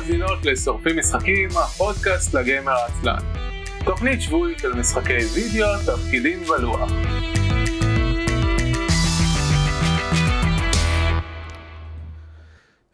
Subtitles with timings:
[0.00, 3.18] מאזינות לשורפים משחקים, הפודקאסט לגיימר העצלן.
[3.84, 6.90] תוכנית שבועית של משחקי וידאו, תפקידים בלוח.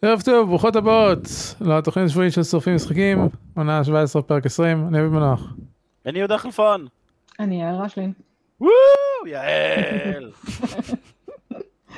[0.02, 1.20] ערב טוב, ברוכות הבאות
[1.60, 3.18] לתוכנית השבועית של שורפים משחקים,
[3.56, 5.54] עונה 17 פרק 20, אני אביב מנוח.
[6.06, 6.86] אני יהודה חלפון.
[7.40, 8.12] אני יעל רשלין.
[8.60, 8.72] וואו,
[9.26, 10.30] יעל.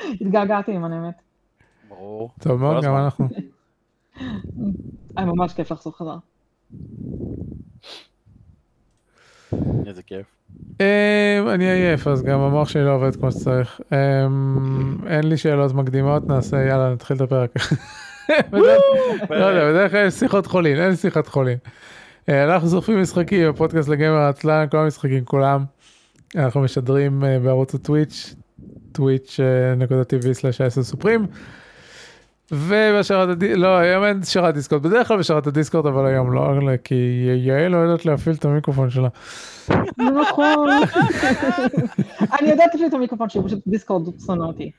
[0.21, 1.15] התגעגעתי עם האמת.
[1.89, 2.29] ברור.
[2.39, 2.97] טוב מאוד, גם.
[2.97, 3.29] אנחנו.
[5.17, 6.17] היה ממש כיף לחזור חזרה.
[9.87, 10.25] איזה כיף.
[10.79, 10.85] אמ,
[11.49, 13.81] אני עייף, אז גם המוח שלי לא עובד כמו שצריך.
[13.91, 17.51] אמ, אין לי שאלות מקדימות, נעשה, יאללה, נתחיל את הפרק.
[18.49, 18.81] בדרך-
[19.29, 21.57] לא יודע, בדרך כלל יש שיחות חולין, אין שיחת חולין.
[22.29, 25.63] אה, אנחנו שורפים משחקים, הפודקאסט לגמר העצלן, כל המשחקים כולם.
[26.35, 28.35] אנחנו משדרים אה, בערוץ הטוויץ',
[28.97, 31.25] twitch.tv/10 סופרים.
[32.51, 36.95] ובשרת הדיסקורד, לא, היום אין שרת דיסקורד, בדרך כלל בשרת הדיסקורד, אבל היום לא, כי
[37.43, 39.07] יעל לא יודעת להפעיל את המיקרופון שלה.
[39.67, 40.69] זה נכון.
[42.39, 44.71] אני יודעת לי את המיקרופון שלי, פשוט דיסקורד שונא אותי.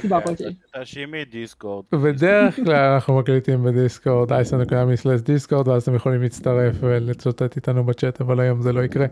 [0.00, 0.54] סיבה כלשהי.
[0.72, 1.84] תאשימי דיסקורד.
[1.92, 8.62] בדרך כלל אנחנו מקליטים בדיסקורד, אייסן.מי/דיסקורד, ואז אתם יכולים להצטרף ולצוטט איתנו בצ'אט, אבל היום
[8.62, 9.06] זה לא יקרה.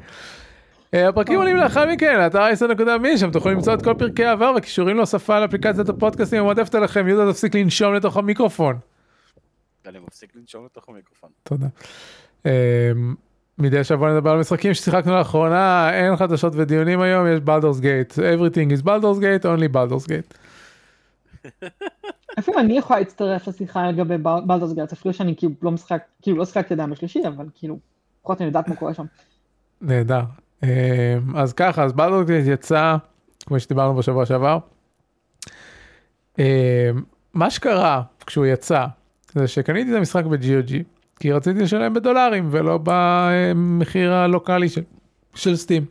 [0.94, 4.96] אה, הפרקים עולים לאחר מכן, אתר אייסן.מי, שם תוכלו למצוא את כל פרקי העבר וקישורים
[4.96, 8.78] להוספה לאפליקציית הפודקאסטים המועדפת עליכם, יהודה תפסיק לנשום לתוך המיקרופון.
[9.86, 11.30] אני מפסיק לנשום לתוך המיקרופון.
[11.42, 11.66] תודה.
[12.46, 12.92] אה,
[13.58, 18.12] מדי שבוע נדבר על משחקים ששיחקנו לאחרונה, אין חדשות ודיונים היום, יש בלדורס גייט.
[18.12, 20.34] Everything is בלדורס גייט, only בלדורס גייט.
[22.38, 26.44] אפילו אני יכולה להצטרף לשיחה לגבי בלדוס גרץ, אפילו שאני כאילו לא משחק, כאילו לא
[26.44, 27.78] שיחקתי עדיין בשלישי, אבל כאילו,
[28.20, 29.04] לפחות אני יודעת מה קורה שם.
[29.80, 30.22] נהדר.
[30.64, 32.96] אה, אז ככה, אז בלדורס גייט יצא,
[33.46, 34.58] כמו שדיברנו בשבוע שעבר.
[36.38, 36.90] אה,
[37.34, 38.86] מה שקרה כשהוא יצא,
[39.32, 40.72] זה שקניתי את המשחק ב-GOG,
[41.20, 44.82] כי רציתי לשלם בדולרים ולא במחיר הלוקאלי של,
[45.34, 45.84] של סטים.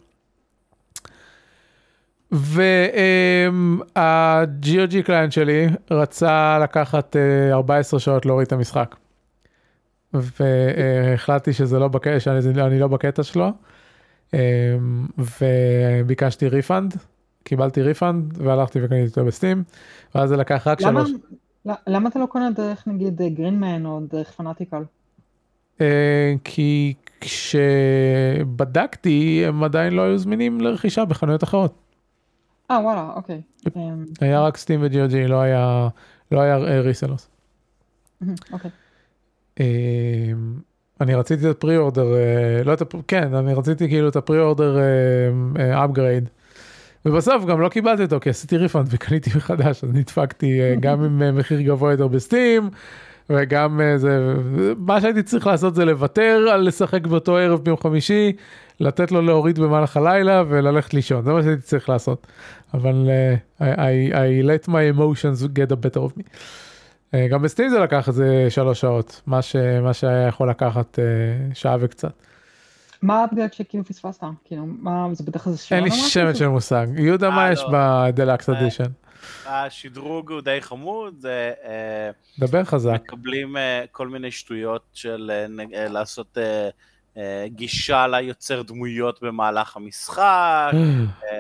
[2.32, 3.84] וה-GOG
[5.06, 8.96] קליינט שלי רצה לקחת אה, 14 שעות להוריד את המשחק.
[10.14, 13.52] והחלטתי שזה לא בקטע, שאני לא בקטע שלו.
[14.34, 16.96] אמ, וביקשתי refund,
[17.44, 19.64] קיבלתי refund והלכתי וקניתי אותו ב-Steam,
[20.16, 21.22] ואז זה לקח רק למה, שלוש.
[21.88, 24.84] למה אתה לא קונה דרך נגיד Green Man או דרך Fanatical?
[25.82, 28.84] אה, כי כשבדקתי
[29.48, 31.74] הם עדיין לא היו זמינים לרכישה בחנויות אחרות.
[32.72, 33.42] אה וואלה, אוקיי.
[33.76, 35.88] אמ, היה רק Steam ו-GOG, לא היה,
[36.32, 37.30] לא היה אה, resellers.
[38.52, 38.72] אוקיי.
[41.02, 44.78] אני רציתי את ה-pre-order, אה, לא את ה-pre, כן, אני רציתי כאילו את ה-pre-order
[45.56, 46.30] upgrade.
[47.06, 51.22] ובסוף גם לא קיבלתי אותו כי עשיתי refund וקניתי מחדש אז נדפקתי אה, גם עם
[51.22, 52.70] אה, מחיר גבוה יותר ב-Steam
[53.30, 54.34] וגם אה, זה
[54.78, 58.34] מה שהייתי צריך לעשות זה לוותר על לשחק באותו ערב ביום חמישי
[58.80, 62.28] לתת לו להוריד במהלך הלילה וללכת לישון זה מה שהייתי צריך לעשות
[62.74, 66.24] אבל אה, I, I, I let my emotions get the better of me.
[67.14, 71.04] אה, גם ב-Steam זה לקח איזה שלוש שעות מה, ש, מה שהיה יכול לקחת אה,
[71.54, 72.14] שעה וקצת.
[73.02, 74.24] מה ה-upgrade שכאילו פספסת?
[74.46, 75.92] כאילו, מה, זה בטח איזה אין לי?
[75.92, 77.70] שמץ של מושג יהודה מה אה, יש לא.
[77.74, 78.92] ב-deluxe edition
[79.46, 81.26] השדרוג הוא די חמוד,
[82.40, 83.02] דבר חזק.
[83.04, 83.56] מקבלים
[83.92, 85.32] כל מיני שטויות של
[85.74, 86.38] לעשות
[87.46, 90.72] גישה ליוצר דמויות במהלך המשחק,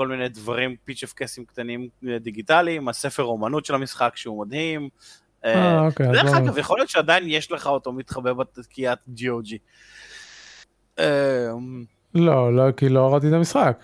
[0.00, 4.88] כל מיני דברים, פיצ'ף קסים קטנים אה, דיגיטליים, הספר אומנות של המשחק שהוא מדהים.
[5.44, 9.54] אה, אה, אוקיי, דרך לא- אגב, יכול להיות שעדיין יש לך אותו מתחבא בתקיעת GOG.
[10.98, 11.48] אה,
[12.14, 13.82] לא, לא, כי לא הורדתי את המשחק.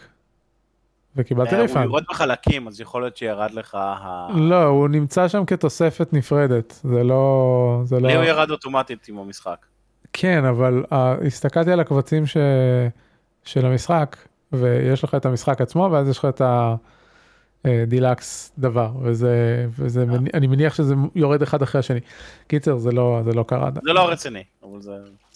[1.16, 1.82] וקיבלתי אה, הוא.
[1.82, 4.28] יורד בחלקים, אז יכול להיות שירד לך ה...
[4.34, 6.80] לא, הוא נמצא שם כתוספת נפרדת.
[6.82, 7.80] זה לא...
[7.84, 8.08] זה לא...
[8.08, 9.66] לי הוא ירד אוטומטית עם המשחק.
[10.12, 10.94] כן, אבל uh,
[11.26, 12.36] הסתכלתי על הקבצים ש...
[13.44, 14.16] של המשחק,
[14.52, 16.42] ויש לך את המשחק עצמו, ואז יש לך את
[17.64, 19.66] הדילקס דבר, וזה...
[19.70, 20.06] וזה אה.
[20.06, 20.30] מני...
[20.34, 22.00] אני מניח שזה יורד אחד אחרי השני.
[22.48, 23.70] קיצר, זה לא, זה לא קרה.
[23.84, 24.92] זה לא רציני, אבל זה...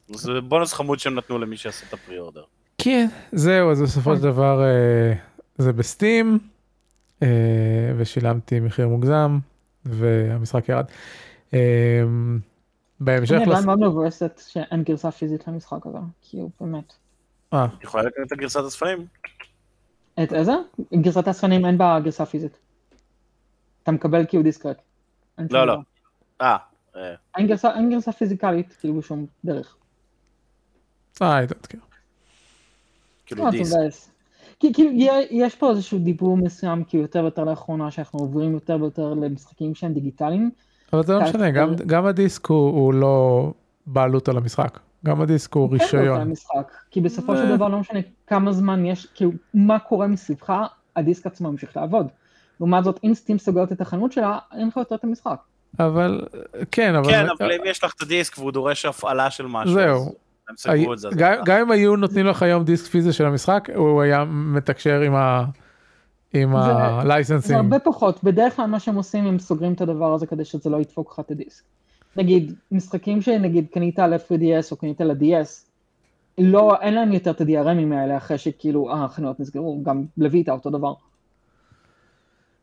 [0.09, 2.43] זה בונוס חמוד שהם נתנו למי שעשה את ה preorder.
[2.79, 5.13] כן, זהו, אז בסופו של דבר אה,
[5.59, 6.39] זה ב Steam,
[7.23, 7.29] אה,
[7.97, 9.39] ושילמתי מחיר מוגזם,
[9.85, 10.85] והמשחק ירד.
[11.55, 12.03] אה,
[13.01, 16.93] בהמשך, אני מאוד מבואסת שאין גרסה פיזית למשחק הזה, כאילו, באמת.
[17.55, 19.07] אה, יכולה לקנות את הגרסת הספרים?
[20.23, 20.53] את איזה?
[20.95, 22.59] גרסת האספנים אין בה גרסה פיזית.
[23.83, 24.83] אתה מקבל כאילו דיסקרט.
[25.51, 25.77] לא, לא.
[26.41, 26.57] אה,
[26.97, 29.77] אה, אין גרסה, אין גרסה פיזיקלית, כאילו בשום דרך.
[31.23, 31.95] אה, don't care.
[33.27, 33.77] כאילו אה, דיסק.
[34.61, 34.91] כי כאילו
[35.31, 39.95] יש פה איזשהו דיבור מסוים כאילו יותר ויותר לאחרונה שאנחנו עוברים יותר ויותר למשחקים שהם
[39.95, 40.51] דיגיטליים
[40.93, 43.53] אבל זה לא משנה, גם, גם הדיסק הוא לא
[43.87, 44.79] בעלות על המשחק.
[45.05, 46.21] גם הדיסק הוא כן, רישיון.
[46.21, 47.57] המשחק, כי בסופו של.
[47.57, 50.53] דבר לא משנה כמה זמן יש, כאילו, מה קורה מסביבך,
[50.97, 52.07] הדיסק עצמו ממשיך לעבוד.
[52.61, 55.37] לעומת זאת, אם סטים סוגרת את החנות שלה, אין לך יותר את המשחק.
[55.79, 56.27] אבל
[56.71, 57.11] כן, אבל...
[57.11, 60.13] כן, אבל אם יש לך את הדיסק והוא דורש הפעלה של משהו, זהו.
[61.45, 65.45] גם, אם היו נותנים לך היום דיסק פיזי של המשחק, הוא היה מתקשר עם ה...
[66.35, 67.57] עם זה- זה הלייסנסים.
[67.57, 70.77] הרבה פחות, בדרך כלל מה שהם עושים, הם סוגרים את הדבר הזה כדי שזה לא
[70.77, 71.63] ידפוק לך את הדיסק.
[72.17, 75.71] נגיד, משחקים שנגיד קנית על F3DS או קנית ל-DS,
[76.39, 80.71] לא, אין להם יותר את ה-DRMים האלה אחרי שכאילו, אה, החנויות נסגרו, גם לויטה אותו
[80.71, 80.95] דבר.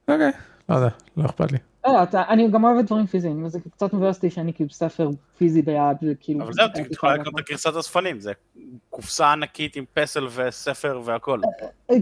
[0.07, 0.31] אוקיי,
[0.69, 1.57] לא יודע, לא אכפת לי.
[1.87, 5.61] לא, אתה, אני גם אוהב דברים פיזיים, וזה קצת מבאס אותי שאני כאילו ספר פיזי
[5.61, 6.43] ביד, וכאילו...
[6.43, 8.31] אבל זהו, אתה יכולה לקנות את גרסת הספנים, זה
[8.89, 11.41] קופסה ענקית עם פסל וספר והכל.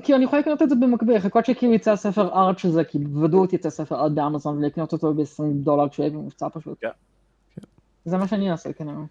[0.03, 3.53] כי אני יכולה לקנות את זה במקביל, לחכות שכאילו יצא ספר ארט שזה, כי בוודאות
[3.53, 6.83] יצא ספר ארט באמזון, ולקנות אותו ב-20 דולר כשהוא יהיה במבצע פשוט.
[8.05, 8.09] כן.
[8.09, 9.03] זה מה שאני אעשה כנראה.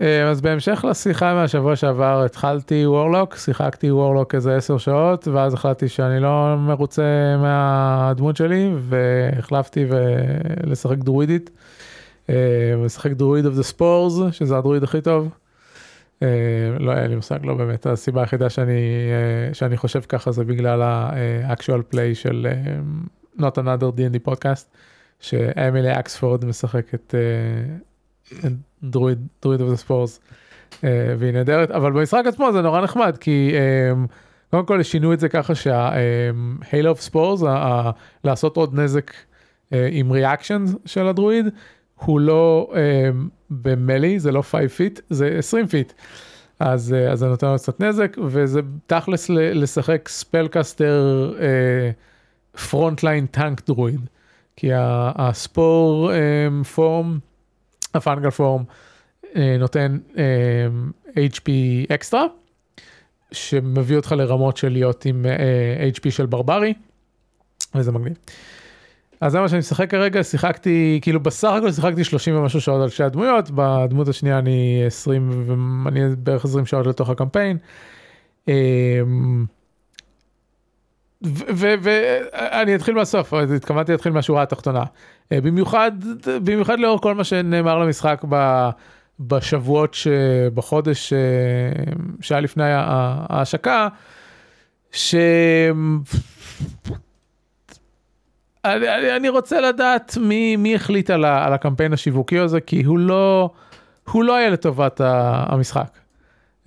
[0.00, 5.88] אה, אז בהמשך לשיחה מהשבוע שעבר התחלתי וורלוק, שיחקתי וורלוק איזה 10 שעות, ואז החלטתי
[5.88, 11.50] שאני לא מרוצה מהדמות שלי, והחלפתי ו- לשחק דרואידית.
[12.30, 12.34] אה,
[12.84, 15.28] לשחק Druid of the Spores, שזה הדרואיד הכי טוב.
[16.22, 16.28] אה,
[16.78, 20.82] לא היה לי מושג, לא באמת, הסיבה היחידה שאני, אה, שאני חושב ככה זה בגלל
[20.82, 22.78] ה-actual play של אה,
[23.38, 24.76] Not Another D&D Podcast,
[25.20, 27.20] שאמילי אקספורד משחקת אה,
[28.82, 30.20] דרואיד, Druid of ה Spores,
[31.18, 33.92] והיא נהדרת, אבל במשחק עצמו זה נורא נחמד, כי אה,
[34.50, 35.54] קודם כל שינו את זה ככה
[37.10, 37.90] Spores, ה- ה-
[38.24, 39.10] לעשות עוד נזק
[39.72, 41.46] אה, עם reaction של הדרואיד,
[42.04, 43.10] הוא לא אה,
[43.50, 45.92] ב melee, זה לא 5 feet, זה 20 feet.
[46.60, 51.32] אז, אה, זה נותן לו קצת נזק, וזה תכלס לשחק spellcaster
[52.70, 54.00] front line tank druid.
[54.56, 57.18] כי ה spore אה, form,
[58.36, 58.64] form,
[59.36, 60.66] אה, נותן אה,
[61.16, 61.50] HP
[61.94, 62.26] אקסטרה,
[63.32, 66.74] שמביא אותך לרמות של להיות עם אה, HP של ברברי,
[67.74, 68.16] וזה מגניב.
[69.20, 72.88] אז זה מה שאני משחק כרגע, שיחקתי, כאילו בסך הכל שיחקתי 30 ומשהו שעות על
[72.88, 75.30] שתי הדמויות, בדמות השנייה אני 20,
[75.84, 77.58] ואני בערך 20 שעות לתוך הקמפיין.
[81.22, 84.84] ואני אתחיל מהסוף, התכוונתי להתחיל מהשורה התחתונה.
[85.32, 85.92] אה, במיוחד,
[86.44, 88.68] במיוחד לאור כל מה שנאמר למשחק ב,
[89.20, 90.08] בשבועות, ש,
[90.54, 91.18] בחודש אה,
[92.20, 93.88] שהיה לפני ההשקה,
[94.92, 95.14] ש...
[98.64, 102.82] אני, אני, אני רוצה לדעת מי, מי החליט על, ה, על הקמפיין השיווקי הזה, כי
[102.82, 103.50] הוא לא,
[104.10, 105.98] הוא לא היה לטובת המשחק.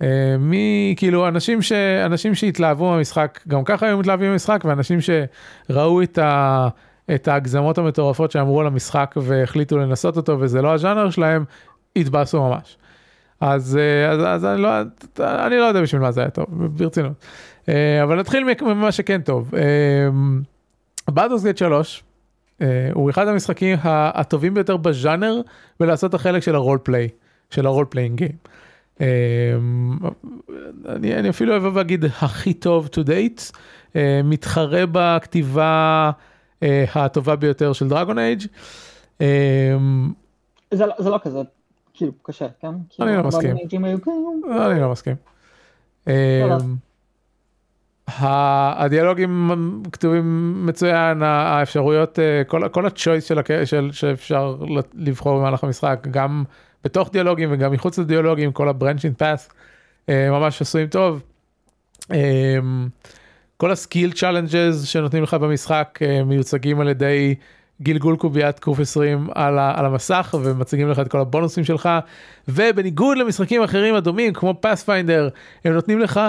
[0.02, 1.72] אה, מי, כאילו, אנשים, ש,
[2.06, 6.68] אנשים שהתלהבו מהמשחק, גם ככה היו מתלהבים מהמשחק, ואנשים שראו את, ה,
[7.14, 11.44] את ההגזמות המטורפות שאמרו על המשחק והחליטו לנסות אותו, וזה לא הז'אנר שלהם,
[11.96, 12.76] התבאסו ממש.
[13.40, 14.68] אז, אה, אז, אז אני, לא,
[15.18, 17.12] אני לא יודע בשביל מה זה היה טוב, ברצינות.
[17.68, 19.50] אה, אבל נתחיל ממה שכן טוב.
[21.08, 22.04] Baldur's Gate 3
[22.92, 25.40] הוא אחד המשחקים הטובים ביותר בז'אנר
[25.80, 27.08] ולעשות את החלק של ה role play,
[27.50, 28.32] של ה role playing game.
[30.88, 33.52] אני, אני אפילו אוהב להגיד הכי טוב to date,
[33.96, 36.10] אה, מתחרה בכתיבה
[36.62, 38.40] אה, הטובה ביותר של Dragon Age.
[40.70, 41.38] זה, לא- זה לא כזה,
[41.94, 42.68] כאילו, קשה, כן?
[43.00, 43.56] אני לא מסכים.
[43.84, 44.32] היו כאילו,
[44.70, 45.16] אני לא מסכים.
[46.06, 46.12] לא.
[46.12, 46.76] אמ,
[48.08, 49.50] ה- הדיאלוגים
[49.92, 54.56] כתובים מצוין, האפשרויות, אה, כל, כל הצ'וייס של, של, שאפשר
[54.94, 56.44] לבחור במהלך המשחק, גם
[56.84, 59.48] בתוך דיאלוגים וגם מחוץ לדיאלוגים, כל ה branching paths,
[60.08, 61.22] ממש עשויים טוב.
[62.12, 62.88] אמ,
[63.56, 67.34] כל ה skill challenges שנותנים לך במשחק אה, מיוצגים על ידי
[67.82, 71.88] גלגול קוביית קוף 20 על, על המסך ומציגים לך את כל הבונוסים שלך
[72.48, 75.28] ובניגוד למשחקים אחרים הדומים כמו Pathfinder
[75.64, 76.20] הם נותנים לך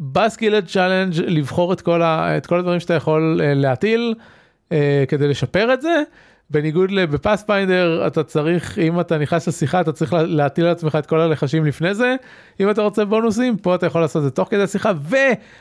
[0.00, 4.14] ב skill challenge לבחור את כל, ה, את כל הדברים שאתה יכול אה, להטיל
[4.72, 6.02] אה, כדי לשפר את זה.
[6.54, 10.96] בניגוד לב Pathfinder אתה צריך אם אתה נכנס לשיחה אתה צריך לה- להטיל על עצמך
[10.98, 12.16] את כל הלחשים לפני זה.
[12.60, 14.92] אם אתה רוצה בונוסים פה אתה יכול לעשות את זה תוך כדי השיחה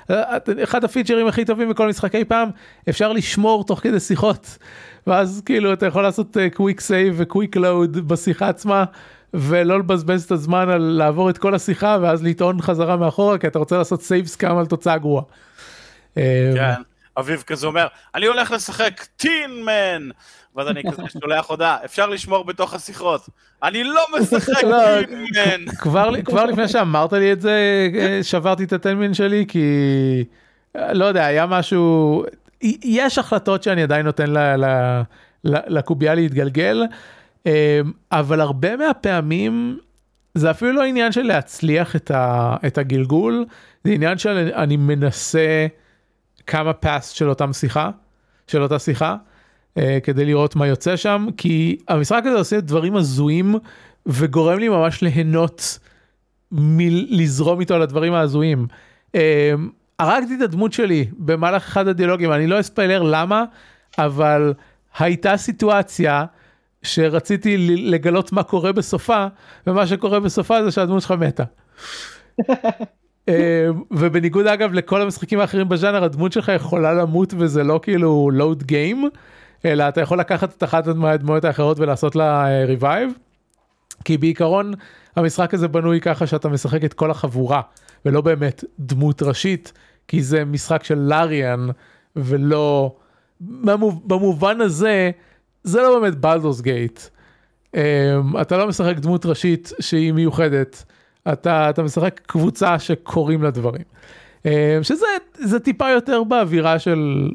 [0.09, 2.49] ואחד הפיצ'רים הכי טובים בכל משחק אי פעם
[2.89, 4.57] אפשר לשמור תוך כדי שיחות.
[5.07, 8.83] ואז כאילו אתה יכול לעשות quick save ו quick load בשיחה עצמה
[9.33, 13.59] ולא לבזבז את הזמן על לעבור את כל השיחה ואז לטעון חזרה מאחורה כי אתה
[13.59, 15.23] רוצה לעשות save scum על תוצאה גרועה.
[16.17, 16.81] אה, כן,
[17.17, 20.09] אביב כזה אומר, אני הולך לשחק tin man!
[20.55, 23.29] ואז אני כזה שולח הודעה, אפשר לשמור בתוך השיחות.
[23.63, 24.61] אני לא משחק
[25.09, 25.71] tin man!
[26.25, 29.67] כבר, לפני שאמרת לי את זה אה, שברתי את הטלמין שלי כי
[30.75, 32.23] אה, לא יודע היה משהו
[32.83, 34.33] יש החלטות שאני עדיין נותן
[35.43, 36.83] לקובייה להתגלגל,
[37.47, 39.79] אה, אבל הרבה מהפעמים
[40.33, 43.45] זה אפילו לא עניין של להצליח את, ה, את הגלגול,
[43.83, 45.67] זה עניין של אני מנסה
[46.47, 47.89] כמה פאס של אותם שיחה,
[48.47, 49.15] של אותה שיחה,
[49.77, 53.55] אה, כדי לראות מה יוצא שם, כי המשחק הזה עושה דברים הזויים
[54.05, 55.79] וגורם לי ממש ליהנות
[56.51, 58.67] מלזרום איתו על הדברים ההזויים.
[59.15, 59.53] אה,
[59.99, 63.43] הרגתי את הדמות שלי במהלך אחד הדיאלוגים, אני לא אספיילר למה,
[63.97, 64.53] אבל
[64.99, 66.25] הייתה סיטואציה
[66.83, 69.27] שרציתי לגלות מה קורה בסופה,
[69.67, 71.43] ומה שקורה בסופה זה שהדמות שלך מתה.
[73.29, 78.63] אה, ובניגוד אגב לכל המשחקים האחרים בז'אנר, הדמות שלך יכולה למות וזה לא כאילו load
[78.63, 79.09] game,
[79.65, 83.09] אלא אתה יכול לקחת את אחת מהדמויות האחרות ולעשות לה revive.
[83.09, 83.15] אה,
[84.05, 84.73] כי בעיקרון
[85.15, 87.61] המשחק הזה בנוי ככה שאתה משחק את כל החבורה
[88.05, 89.73] ולא באמת דמות ראשית
[90.07, 91.67] כי זה משחק של לאריאן
[92.15, 92.95] ולא
[94.05, 95.11] במובן הזה
[95.63, 96.99] זה לא באמת בלדורס גייט.
[97.75, 100.83] Um, אתה לא משחק דמות ראשית שהיא מיוחדת
[101.33, 103.83] אתה אתה משחק קבוצה שקוראים לה דברים
[104.43, 104.49] um,
[104.81, 107.31] שזה זה טיפה יותר באווירה של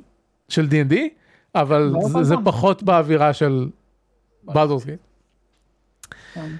[0.48, 0.94] של D&D
[1.54, 3.68] אבל לא זה, זה פחות באווירה של
[4.44, 5.00] Baldur's Gate.
[6.34, 6.50] כן.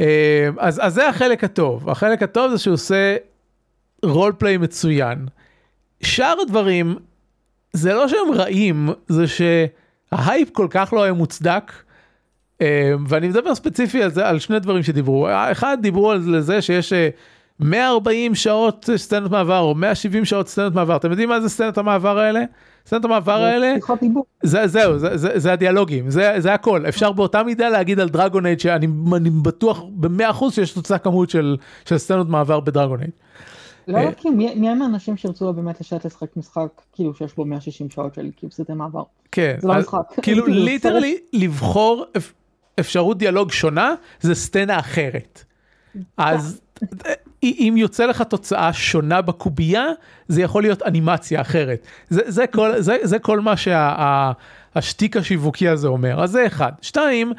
[0.00, 3.16] אה, אז, אז זה החלק הטוב, החלק הטוב זה שהוא עושה
[4.02, 5.26] role play מצוין.
[6.02, 6.96] שאר הדברים,
[7.72, 11.72] זה לא שהם רעים, זה שההייפ כל כך לא היה מוצדק.
[12.60, 15.28] אה, ואני מדבר ספציפי על זה, על שני דברים שדיברו.
[15.30, 16.92] אחד, דיברו על זה שיש
[17.60, 20.96] 140 אה, שעות סצנות מעבר, או 170 שעות סצנות מעבר.
[20.96, 22.44] אתם יודעים מה זה סצנות המעבר האלה?
[22.86, 23.74] סצנות המעבר האלה,
[24.42, 26.86] זה, זהו, זה, זה, זה הדיאלוגים, זה, זה הכל.
[26.88, 28.86] אפשר באותה מידה להגיד על Dragon Age שאני
[29.16, 33.10] אני בטוח במאה אחוז שיש אותה כמות של, של סצנות מעבר ב Dragon Age.
[33.88, 37.90] לא, לא, כי מי הם האנשים שירצו באמת לשבת לשחק משחק כאילו שיש בו 160
[37.90, 39.02] שעות של כאילו סרטי מעבר.
[39.32, 39.56] כן.
[39.58, 40.20] זה לא משחק.
[40.22, 42.04] כאילו literally לבחור
[42.80, 45.44] אפשרות דיאלוג שונה זה סצנה אחרת.
[46.16, 46.60] אז
[47.42, 49.84] אם יוצא לך תוצאה שונה בקובייה,
[50.28, 51.86] זה יכול להיות אנימציה אחרת.
[52.08, 56.22] זה, זה, כל, זה, זה כל מה שהשטיק שה, השיווקי הזה אומר.
[56.22, 56.72] אז זה אחד.
[56.82, 57.32] שתיים,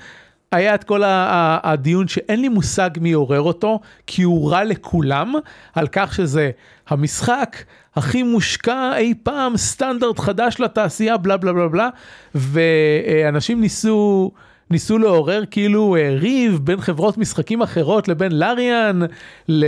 [0.51, 5.33] היה את כל הדיון שאין לי מושג מי עורר אותו, כי הוא רע לכולם,
[5.75, 6.51] על כך שזה
[6.87, 7.57] המשחק
[7.95, 11.89] הכי מושקע אי פעם, סטנדרט חדש לתעשייה, בלה בלה בלה בלה,
[12.35, 14.31] ואנשים ניסו...
[14.71, 18.99] ניסו לעורר כאילו אה, ריב בין חברות משחקים אחרות לבין לאריאן,
[19.47, 19.65] ל...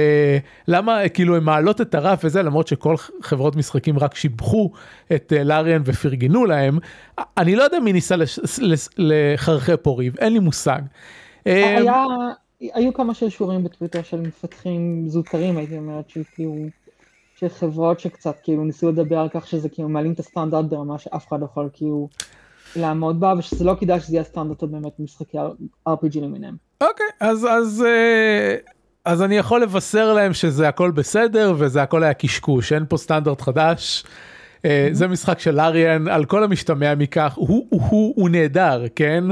[0.68, 4.72] למה כאילו הן מעלות את הרף וזה למרות שכל חברות משחקים רק שיבחו
[5.16, 6.80] את אה, לאריאן ופרגנו להם.
[7.38, 8.16] אני לא יודע מי ניסה.
[8.98, 10.82] לחרחר פה ריב, אין לי מושג.
[11.48, 12.06] אה, היה,
[12.74, 16.56] היו כמה שישורים בטוויטר של מפתחים זוטרים הייתי אומרת של כאילו.
[17.40, 21.28] של חברות שקצת כאילו ניסו לדבר על כך שזה כאילו מעלים את הסטנדרט ברמה שאף
[21.28, 22.10] אחד לא יכול כאילו
[22.76, 25.38] לעמוד בה, ושזה לא כדאי שזה יהיה סטנדרט באמת משחקי
[25.90, 26.56] RPG למיניהם.
[26.82, 28.56] אוקיי, okay, אז, אז, אה,
[29.06, 33.42] אז אני יכול לבשר להם שזה הכל בסדר, וזה הכל היה קשקוש, אין פה סטנדרט
[33.42, 34.04] חדש.
[34.04, 34.68] Mm-hmm.
[34.92, 39.24] זה משחק של אריאן, על כל המשתמע מכך, הוא, הוא, הוא, הוא נהדר, כן?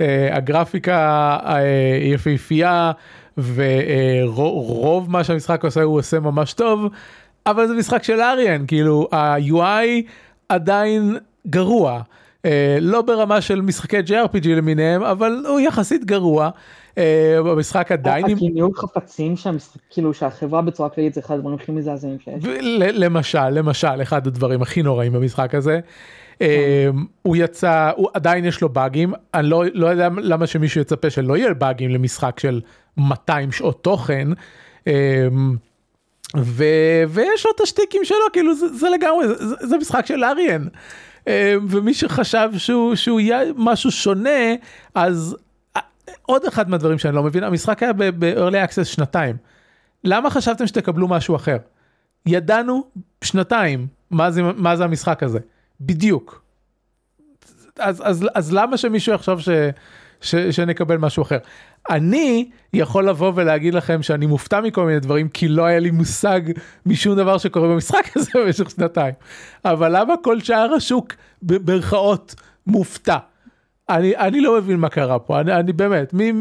[0.00, 1.38] אה, הגרפיקה
[2.02, 2.92] יפהפייה,
[3.38, 6.88] ורוב מה שהמשחק עושה הוא עושה ממש טוב,
[7.46, 10.02] אבל זה משחק של אריאן, כאילו ה-UI
[10.48, 11.16] עדיין
[11.46, 12.02] גרוע.
[12.46, 16.50] אה, לא ברמה של משחקי JRPG למיניהם, אבל הוא יחסית גרוע.
[16.98, 18.24] אה, במשחק עדיין...
[18.40, 22.44] הניהול חפצים שהמשחק, כאילו שהחברה בצורה כללית זה אחד הדברים הכי מזעזעים שיש.
[22.94, 25.80] למשל, למשל, אחד הדברים הכי נוראים במשחק הזה.
[26.42, 26.88] אה,
[27.22, 31.36] הוא יצא, הוא עדיין יש לו באגים, אני לא, לא יודע למה שמישהו יצפה שלא
[31.36, 32.60] יהיה באגים למשחק של
[32.96, 34.28] 200 שעות תוכן.
[36.36, 36.64] ו,
[37.08, 40.68] ויש לו את השטיקים שלו כאילו זה, זה לגמרי זה, זה משחק של אריאן אה,
[41.68, 44.54] ומי שחשב שהוא, שהוא יהיה משהו שונה,
[44.94, 45.36] אז
[45.76, 45.80] אה,
[46.22, 49.36] עוד אחד מהדברים שאני לא מבין, המשחק היה ב-early access שנתיים.
[50.04, 51.56] למה חשבתם שתקבלו משהו אחר?
[52.26, 52.84] ידענו
[53.24, 55.38] שנתיים מה זה, מה זה המשחק הזה,
[55.80, 56.42] בדיוק.
[57.78, 59.48] אז, אז, אז למה שמישהו יחשוב ש...
[60.20, 61.38] ש, שנקבל משהו אחר.
[61.90, 66.40] אני יכול לבוא ולהגיד לכם שאני מופתע מכל מיני דברים כי לא היה לי מושג
[66.86, 69.14] משום דבר שקורה במשחק הזה במשך שנתיים.
[69.64, 72.34] אבל למה כל שאר השוק במרכאות
[72.66, 73.16] מופתע?
[73.88, 76.32] אני, אני לא מבין מה קרה פה, אני, אני באמת, מי,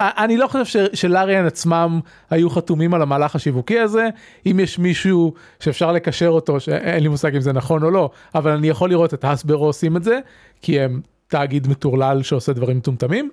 [0.00, 2.00] אני לא חושב שלאריאן עצמם
[2.30, 4.08] היו חתומים על המהלך השיווקי הזה,
[4.46, 8.50] אם יש מישהו שאפשר לקשר אותו, שאין לי מושג אם זה נכון או לא, אבל
[8.50, 10.18] אני יכול לראות את הסברו עושים את זה,
[10.62, 13.30] כי הם תאגיד מטורלל שעושה דברים מטומטמים.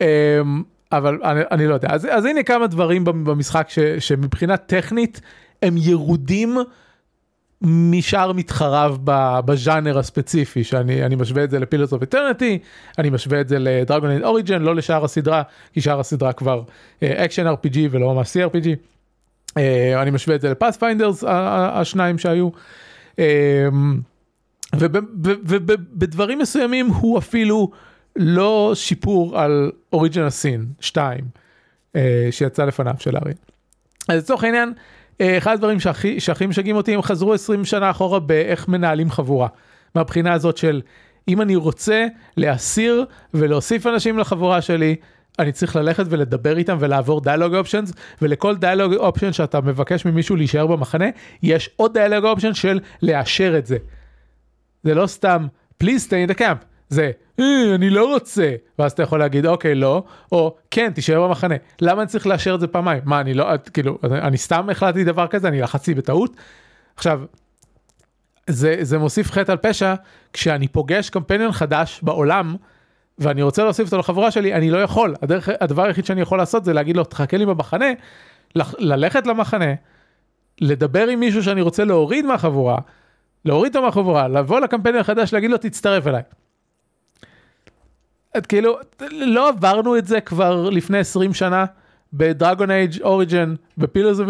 [0.00, 0.06] אמ,
[0.92, 5.20] אבל אני, אני לא יודע אז, אז הנה כמה דברים במשחק ש, שמבחינה טכנית
[5.62, 6.56] הם ירודים
[7.62, 8.96] משאר מתחריו
[9.44, 12.58] בז'אנר הספציפי שאני אני משווה את זה ל Pillars of Eternity
[12.98, 16.62] אני משווה את זה ל Dragon Age Origins לא לשאר הסדרה כי שאר הסדרה כבר
[17.04, 18.66] action אה, RPG ולא ממש CRPG.
[19.48, 19.52] אה,
[20.02, 22.48] אני משווה את זה ל Pathfinders השניים שהיו.
[23.16, 23.20] אה,
[24.78, 27.70] ובדברים מסוימים הוא אפילו
[28.16, 31.20] לא שיפור על אוריג'נל סין 2
[31.92, 31.98] uh,
[32.30, 33.32] שיצא לפניו של ארי.
[34.08, 34.72] אז לצורך העניין
[35.20, 39.48] אה, אחד הדברים שהכי, שהכי משגעים אותי הם חזרו 20 שנה אחורה באיך מנהלים חבורה.
[39.94, 40.82] מהבחינה הזאת של
[41.28, 44.96] אם אני רוצה להסיר ולהוסיף אנשים לחבורה שלי
[45.38, 50.66] אני צריך ללכת ולדבר איתם ולעבור דיאלוג אופשנס ולכל דיאלוג אופשן שאתה מבקש ממישהו להישאר
[50.66, 51.04] במחנה
[51.42, 53.76] יש עוד דיאלוג אופשן של לאשר את זה.
[54.82, 55.46] זה לא סתם
[55.82, 56.64] please stay in the camp.
[56.88, 57.10] זה
[57.40, 58.54] אה, אני לא רוצה.
[58.78, 60.04] ואז אתה יכול להגיד אוקיי לא.
[60.32, 61.54] או כן תישאר במחנה.
[61.80, 63.02] למה אני צריך לאשר את זה פעמיים?
[63.04, 66.36] מה אני לא כאילו אני סתם החלטתי דבר כזה אני לחצתי בטעות.
[66.96, 67.20] עכשיו
[68.46, 69.94] זה זה מוסיף חטא על פשע
[70.32, 72.56] כשאני פוגש קמפיינן חדש בעולם
[73.18, 75.14] ואני רוצה להוסיף אותו לחבורה שלי אני לא יכול.
[75.22, 77.86] הדרך הדבר היחיד שאני יכול לעשות זה להגיד לו תחכה לי במחנה
[78.78, 79.74] ללכת למחנה
[80.60, 82.78] לדבר עם מישהו שאני רוצה להוריד מהחבורה
[83.44, 86.22] להוריד אותו מהחבורה לבוא ל companion החדש להגיד לו תצטרף אליי.
[88.36, 88.78] את כאילו
[89.10, 91.64] לא עברנו את זה כבר לפני 20 שנה
[92.12, 94.28] ב Dragon Age Origins ב Pillars of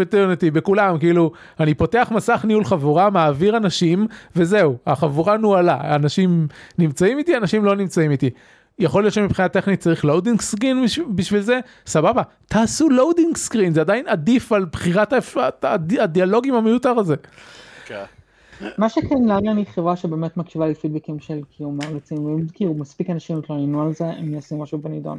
[0.52, 6.48] בכולם כאילו אני פותח מסך ניהול חבורה מעביר אנשים וזהו החבורה נוהלה אנשים
[6.78, 8.30] נמצאים איתי אנשים לא נמצאים איתי.
[8.78, 14.08] יכול להיות שמבחינה טכנית צריך loading screen בשביל זה סבבה תעשו loading screen זה עדיין
[14.08, 15.12] עדיף על בחירת
[15.98, 17.14] הדיאלוגים המיותר הזה.
[18.78, 23.38] מה שכן Larian היא חברה שבאמת מקשיבה לפידבקים של כאילו מעריצים, ואם כאילו מספיק אנשים
[23.38, 25.18] התלוננו על זה, הם יעשו משהו בנידון.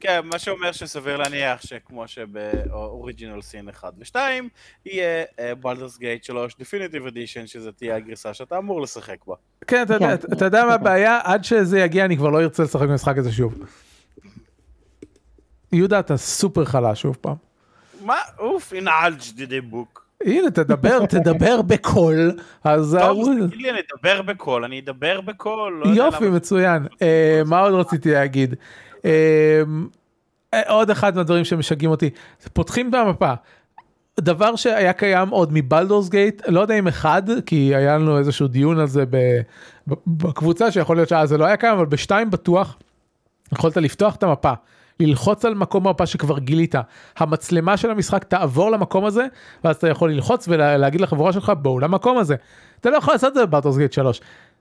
[0.00, 4.16] כן, מה שאומר שסביר להניח שכמו שב Original Sin 1 ו-2,
[4.86, 5.24] יהיה
[5.60, 9.34] Baldur's Gate 3 definitive edition, שזה תהיה הגרסה שאתה אמור לשחק בה.
[9.66, 10.32] כן, אתה יודע- כן.
[10.32, 11.20] אתה יודע מה הבעיה?
[11.24, 13.54] עד שזה יגיע אני כבר לא ארצה לשחק במשחק הזה שוב.
[15.72, 17.36] יהודה אתה סופר חלש שוב פעם.
[18.04, 18.16] מה?
[18.38, 20.09] אוף, הנה אלג'דידי בוק.
[20.24, 22.32] הנה תדבר תדבר בקול
[22.64, 25.82] אז טוב, תגיד לי, אני אדבר בקול, אני אדבר בקול.
[25.84, 28.54] לא יופי מצוין אה, מה עוד רציתי להגיד
[29.04, 29.62] אה,
[30.54, 32.10] אה, עוד אחד מהדברים שמשגעים אותי
[32.52, 33.32] פותחים את המפה.
[34.20, 38.48] דבר שהיה קיים עוד מ Baldur's Gate לא יודע אם אחד כי היה לנו איזשהו
[38.48, 39.04] דיון על זה
[40.06, 42.76] בקבוצה שיכול להיות שאז זה לא היה קיים אבל בשתיים בטוח
[43.52, 44.52] יכולת לפתוח את המפה.
[45.00, 46.74] ללחוץ על מקום המפה שכבר גילית
[47.16, 49.26] המצלמה של המשחק תעבור למקום הזה
[49.64, 52.34] ואז אתה יכול ללחוץ ולהגיד לחבורה שלך בואו למקום הזה.
[52.80, 54.20] אתה לא יכול לעשות את זה בבלדורס גייט 3.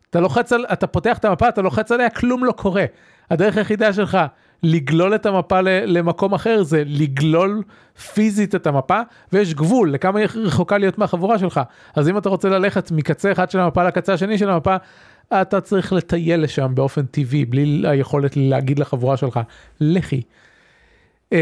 [0.09, 2.85] אתה לוחץ על אתה פותח את המפה אתה לוחץ עליה כלום לא קורה.
[3.31, 4.17] הדרך היחידה שלך
[4.63, 7.63] לגלול את המפה למקום אחר זה לגלול
[8.13, 8.99] פיזית את המפה
[9.33, 11.61] ויש גבול לכמה היא רחוקה להיות מהחבורה שלך
[11.95, 14.75] אז אם אתה רוצה ללכת מקצה אחד של המפה לקצה השני של המפה
[15.33, 19.39] אתה צריך לטייל לשם באופן טבעי בלי היכולת להגיד לחבורה שלך
[19.79, 20.21] לכי.
[21.31, 21.37] אמ,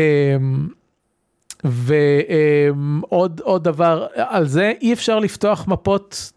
[1.64, 6.32] ועוד עוד דבר על זה אי אפשר לפתוח מפות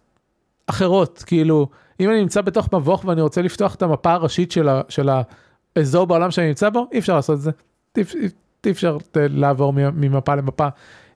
[0.67, 1.69] אחרות כאילו
[2.01, 5.09] אם אני נמצא בתוך מבוך ואני רוצה לפתוח את המפה הראשית של, ה, של
[5.77, 7.51] האזור בעולם שאני נמצא בו אי אפשר לעשות את זה.
[8.67, 10.69] אי, אפשר לעבור ממפה למפה.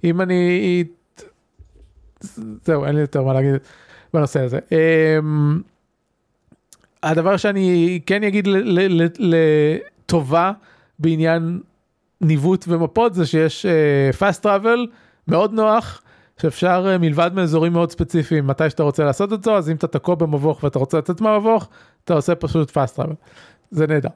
[0.05, 0.85] אם אני
[2.65, 3.55] זהו אין לי יותר מה להגיד
[4.15, 4.59] בנושא הזה.
[7.11, 8.49] הדבר שאני כן אגיד
[9.19, 10.53] לטובה
[10.99, 11.61] בעניין
[12.21, 14.79] ניווט ומפות זה שיש uh, fast travel
[15.29, 16.03] מאוד נוח
[16.41, 20.15] שאפשר uh, מלבד מאזורים מאוד ספציפיים מתי שאתה רוצה לעשות אותו אז אם אתה תקוע
[20.15, 21.69] במבוך ואתה רוצה לצאת מהמבוך
[22.05, 23.15] אתה עושה פשוט fast travel
[23.71, 24.09] זה נהדר.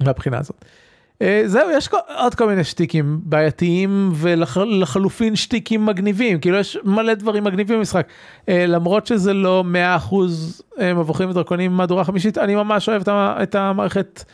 [0.00, 0.64] מהבחינה הזאת.
[1.22, 7.44] Uh, זהו יש עוד כל מיני שטיקים בעייתיים ולחלופין שטיקים מגניבים כאילו יש מלא דברים
[7.44, 9.64] מגניבים במשחק uh, למרות שזה לא
[10.10, 13.02] 100% uh, מבוכים ודרקונים מהדורה חמישית אני ממש אוהב
[13.42, 14.24] את, המערכת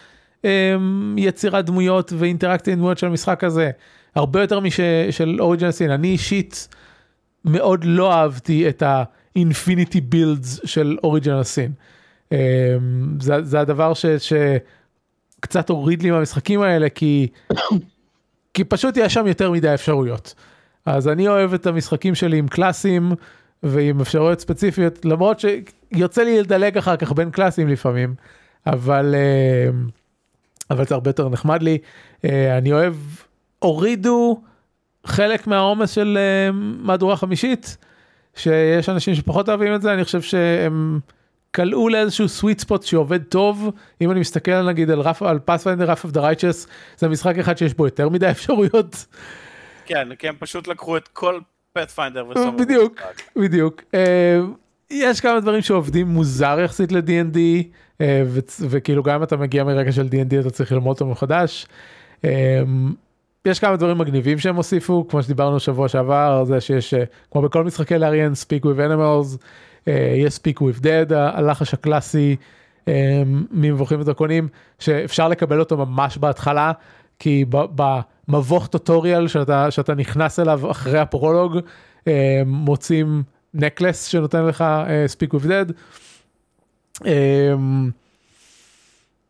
[1.16, 3.70] יצירת דמויות ואינטראקציה דמויות של המשחק הזה
[4.14, 6.68] הרבה יותר משל אוריג'נל סין אני אישית
[7.44, 11.72] מאוד לא אהבתי את האינפיניטי בילדס של אוריג'נל סין.
[13.20, 14.06] זה, זה הדבר ש...
[14.06, 14.32] ש
[15.44, 17.28] קצת הוריד לי מהמשחקים האלה כי
[18.54, 20.34] כי פשוט יש שם יותר מדי אפשרויות.
[20.86, 23.12] אז אני אוהב את המשחקים שלי עם קלאסים
[23.62, 28.14] ועם אפשרויות ספציפיות למרות שיוצא לי לדלג אחר כך בין קלאסים לפעמים
[28.66, 29.70] אבל אה,
[30.70, 31.78] אבל זה הרבה יותר נחמד לי
[32.24, 32.94] אה, אני אוהב
[33.58, 34.40] הורידו
[35.06, 37.76] חלק מהעומס של אה, מהדורה חמישית
[38.36, 41.00] שיש אנשים שפחות אוהבים את זה אני חושב שהם.
[41.54, 46.04] קלעו לאיזשהו sweet spot שעובד טוב אם אני מסתכל נגיד על Wrath על Pathfinder Wrath
[46.04, 46.66] of the Righteous
[46.98, 49.06] זה משחק אחד שיש בו יותר מדי אפשרויות.
[49.86, 51.40] כן, כי הם פשוט לקחו את כל
[51.72, 52.50] פאת'פיינדר וסומר.
[52.50, 53.00] בדיוק,
[53.36, 53.82] בדיוק.
[53.94, 54.40] אה,
[54.90, 57.38] יש כמה דברים שעובדים מוזר יחסית ל-D&D,
[58.00, 58.22] אה,
[58.68, 61.66] וכאילו גם אם אתה מגיע מרקע של D&D אתה צריך ללמוד אותו מחדש.
[62.24, 62.62] אה,
[63.46, 66.94] יש כמה דברים מגניבים שהם הוסיפו, כמו שדיברנו שבוע שעבר, זה שיש,
[67.30, 69.38] כמו בכל משחקי לאריאן, Speak with Animals,
[70.16, 72.36] יש with Dead, ה- הלחש הקלאסי
[72.88, 76.72] אה, ממבוכים ודרקונים, שאפשר לקבל אותו ממש בהתחלה,
[77.18, 77.44] כי
[78.28, 81.58] במבוך טוטוריאל שאתה, שאתה נכנס אליו אחרי הפרולוג,
[82.08, 83.22] אה, מוצאים
[83.54, 84.64] נקלס שנותן לך
[85.34, 85.72] with Dead.
[87.06, 87.52] אה,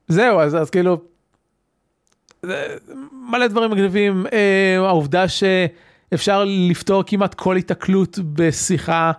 [0.08, 1.00] זהו, אז, אז כאילו,
[3.30, 9.12] מלא דברים מגניבים, אה, העובדה שאפשר לפתור כמעט כל התקלות בשיחה,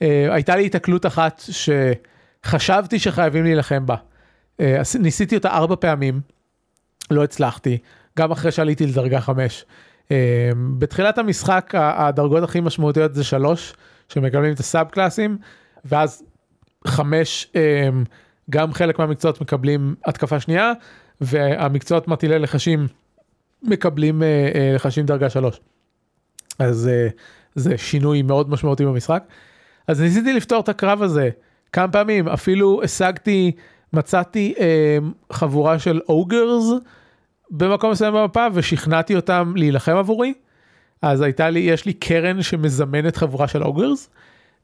[0.00, 1.42] הייתה לי התקלות אחת
[2.44, 3.96] שחשבתי שחייבים להילחם בה.
[4.60, 6.20] אה, ניסיתי אותה ארבע פעמים,
[7.10, 7.78] לא הצלחתי,
[8.18, 9.64] גם אחרי שעליתי לדרגה חמש.
[10.10, 13.74] אה, בתחילת המשחק הדרגות הכי משמעותיות זה שלוש,
[14.08, 15.38] שמקבלים את הסאב קלאסים,
[15.84, 16.22] ואז
[16.86, 17.88] חמש, אה,
[18.50, 20.72] גם חלק מהמקצועות מקבלים התקפה שנייה,
[21.20, 22.86] והמקצועות מטילי לחשים
[23.62, 25.60] מקבלים אה, אה, לחשים דרגה שלוש.
[26.58, 27.08] אז אה,
[27.54, 29.24] זה שינוי מאוד משמעותי במשחק.
[29.88, 31.30] אז ניסיתי לפתור את הקרב הזה
[31.72, 33.52] כמה פעמים, אפילו השגתי,
[33.92, 34.98] מצאתי אה,
[35.32, 36.64] חבורה של אוגרס
[37.50, 40.34] במקום מסוים במפה ושכנעתי אותם להילחם עבורי.
[41.02, 44.10] אז הייתה לי, יש לי קרן שמזמנת חבורה של אוגרס.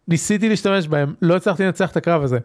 [0.09, 2.39] ניסיתי להשתמש בהם, לא הצלחתי לנצח את הקרב הזה.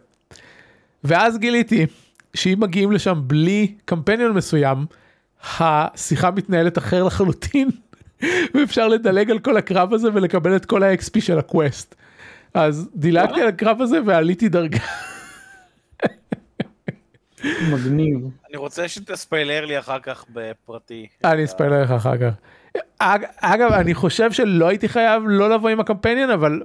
[1.04, 1.86] ואז גיליתי
[2.34, 4.86] שאם מגיעים לשם בלי קמפיינון מסוים,
[5.58, 7.70] השיחה מתנהלת אחר לחלוטין,
[8.54, 11.94] ואפשר לדלג על כל הקרב הזה ולקבל את כל ה-XP של הקווסט.
[12.54, 14.78] אז דילגתי על הקרב הזה ועליתי דרגה.
[17.72, 18.18] מגניב.
[18.48, 21.06] אני רוצה שתספיילר לי אחר כך בפרטי.
[21.24, 22.32] אני אספיילר לך אחר כך.
[22.98, 26.60] אג- אגב, אני חושב שלא הייתי חייב לא לבוא עם הקמפיינון, אבל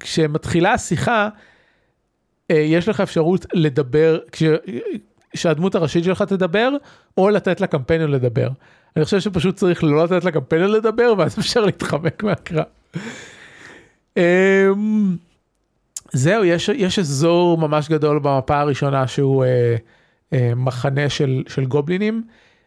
[0.00, 1.28] כשמתחילה השיחה,
[2.50, 4.42] אה, יש לך אפשרות לדבר, כש-
[5.34, 6.70] שהדמות הראשית שלך תדבר,
[7.18, 8.48] או לתת לקמפיינון לדבר.
[8.96, 12.64] אני חושב שפשוט צריך לא לתת לקמפיינון לדבר, ואז אפשר להתחמק מהקרב.
[14.16, 15.16] אמ,
[16.12, 19.76] זהו, יש, יש אזור ממש גדול במפה הראשונה שהוא אה,
[20.32, 22.22] אה, מחנה של, של גובלינים,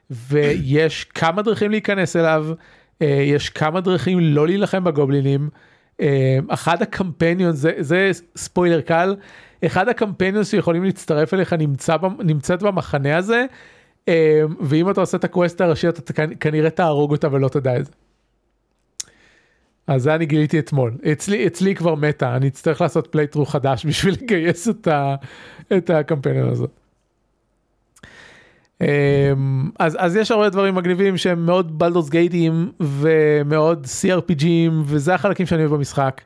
[0.10, 2.48] ויש כמה דרכים להיכנס אליו,
[3.02, 5.50] אה, יש כמה דרכים לא להילחם בגובלינים.
[6.02, 9.16] אה, אחד הקמפיינון, זה, זה ספוילר קל,
[9.66, 13.46] אחד ה companion שיכולים להצטרף אליך נמצא, נמצאת במחנה הזה,
[14.08, 17.78] אה, ואם אתה עושה את ה quest הראשי אתה כנ- כנראה תהרוג אותה ולא תדע
[17.78, 17.92] את זה.
[19.88, 20.97] אז זה אני גיליתי אתמול.
[21.12, 25.15] אצלי, אצלי כבר מתה, אני אצטרך לעשות playthrough חדש בשביל לגייס את, ה,
[25.78, 26.69] את ה companion הזאת.
[28.82, 35.45] אמ, אז, אז יש הרבה דברים מגניבים שהם מאוד בלדורס גייטים ומאוד CRPGים וזה החלקים
[35.45, 36.21] שאני אוהב במשחק.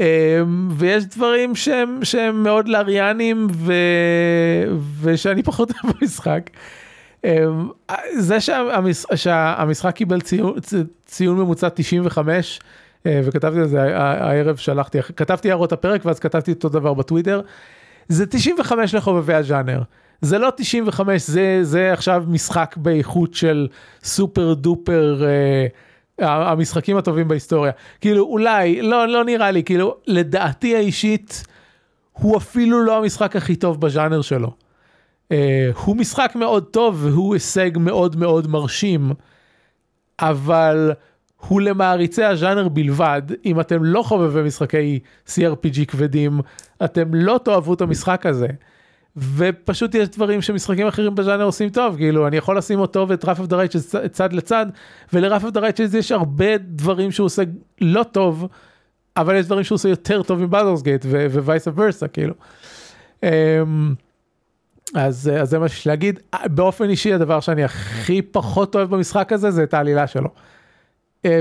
[0.00, 3.72] אמ, ויש דברים שהם, שהם מאוד לאריאנים ו...
[5.02, 6.50] ושאני פחות אוהב במשחק.
[7.24, 7.68] אמ,
[8.18, 9.04] זה שהמש...
[9.14, 10.54] שהמשחק קיבל ציון,
[11.06, 12.68] ציון ממוצע 95 אה,
[13.24, 17.40] וכתבתי על זה הערב שלחתי כתבתי הערות הפרק ואז כתבתי אותו דבר בטוויטר.
[18.08, 19.82] זה 95 לחובבי הז'אנר.
[20.20, 23.68] זה לא 95 זה זה עכשיו משחק באיכות של
[24.02, 25.66] סופר דופר אה,
[26.50, 31.44] המשחקים הטובים בהיסטוריה כאילו אולי לא לא נראה לי כאילו לדעתי האישית
[32.12, 34.52] הוא אפילו לא המשחק הכי טוב בז'אנר שלו.
[35.32, 35.36] Uh,
[35.84, 39.12] הוא משחק מאוד טוב והוא הישג מאוד מאוד מרשים,
[40.20, 40.92] אבל
[41.46, 43.22] הוא למעריצי הז'אנר בלבד.
[43.44, 46.40] אם אתם לא חובבי משחקי CRPG כבדים,
[46.84, 48.48] אתם לא תאהבו את המשחק הזה.
[49.36, 53.38] ופשוט יש דברים שמשחקים אחרים בז'אנר עושים טוב, כאילו אני יכול לשים אותו ואת Wrath
[53.38, 54.66] of the Righteous צד לצד,
[55.12, 57.42] ול Wrath of the Righteous יש הרבה דברים שהוא עושה
[57.80, 58.48] לא טוב,
[59.16, 61.06] אבל יש דברים שהוא עושה יותר טוב מ Baldur's Gate
[61.44, 62.34] vice versa, כאילו.
[63.20, 63.26] Um,
[64.94, 66.20] אז, אז זה מה שיש להגיד.
[66.44, 70.28] באופן אישי הדבר שאני הכי פחות אוהב במשחק הזה זה את העלילה שלו.
[71.24, 71.40] אה,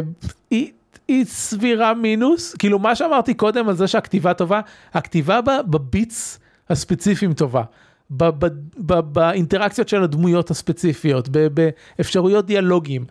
[0.50, 0.72] היא,
[1.08, 4.62] היא סבירה מינוס, כאילו מה שאמרתי קודם על זה שהכתיבה טובה,
[4.94, 7.64] הכתיבה ב- ב beats הספציפיים טובה.
[8.12, 8.46] ב-
[8.78, 13.06] ב- באינטראקציות של הדמויות הספציפיות, באפשרויות דיאלוגים.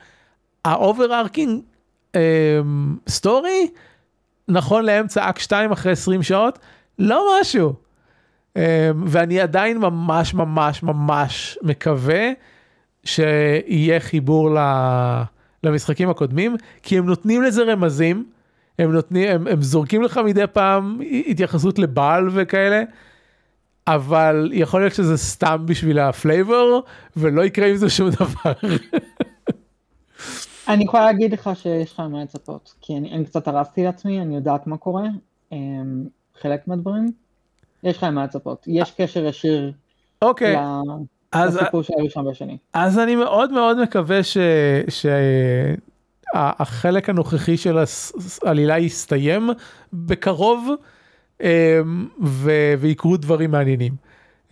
[0.64, 1.60] ה overarching
[3.08, 3.68] story,
[4.48, 6.58] נכון לאמצע אקט 2 אחרי 20 שעות,
[6.98, 7.72] לא משהו.
[7.72, 8.58] Um,
[9.06, 12.30] ואני עדיין ממש ממש ממש מקווה
[13.04, 14.58] שיהיה חיבור ל...
[15.66, 18.26] למשחקים הקודמים, כי הם נותנים לזה רמזים,
[18.78, 22.82] הם, נותנים, הם, הם זורקים לך מדי פעם התייחסות ל Bhaal וכאלה,
[23.86, 26.82] אבל יכול להיות שזה סתם בשביל ה flavor,
[27.16, 28.52] ולא יקרה עם זה שום דבר.
[30.68, 34.34] אני יכולה להגיד לך שיש לך מה לצפות, כי אני, אני קצת הרסתי לעצמי, אני
[34.34, 35.04] יודעת מה קורה,
[35.52, 36.04] אמ,
[36.40, 37.12] חלק מהדברים,
[37.82, 39.72] יש לך מה לצפות, יש קשר ישיר
[40.22, 40.58] אוקיי, ל-
[41.36, 42.56] אז, לסיפור של הראשון והשני.
[42.72, 44.20] אז אני מאוד מאוד מקווה
[46.34, 47.78] שהחלק הנוכחי של
[48.44, 49.50] העלילה יסתיים
[49.92, 50.68] בקרוב
[51.40, 53.92] אמ, ו- ויקרו דברים מעניינים.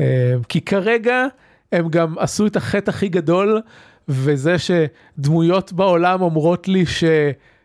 [0.01, 0.07] אמ,
[0.49, 1.27] כי כרגע
[1.73, 3.61] הם גם עשו את החטא הכי גדול
[4.09, 6.85] וזה שדמויות בעולם אומרות לי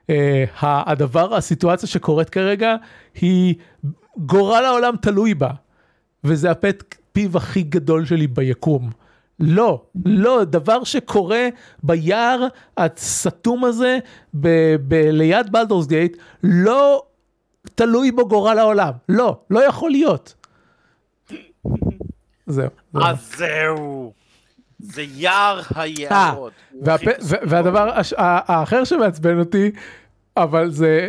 [0.10, 2.76] שהדבר, הסיטואציה שקורית כרגע
[3.22, 3.56] היא
[4.18, 5.52] גורל העולם תלוי בה.
[6.24, 8.90] וזה הפט פיו הכי גדול שלי ביקום.
[9.40, 11.48] לא, לא, דבר שקורה
[11.84, 12.48] ביער
[12.78, 13.98] הסתום הזה
[14.34, 17.04] ב- ב- ליד Baldur's Gate, לא
[17.76, 18.92] תלוי בו גורל העולם.
[19.10, 20.34] לא, לא יכול להיות.
[22.48, 22.70] זהו.
[22.94, 23.04] זהו.
[23.06, 24.14] אז זהו.
[24.80, 26.54] זה יער היערות.
[26.86, 27.14] קסום.
[27.48, 29.72] והדבר האחר שמעצבן אותי,
[30.38, 31.08] אבל זה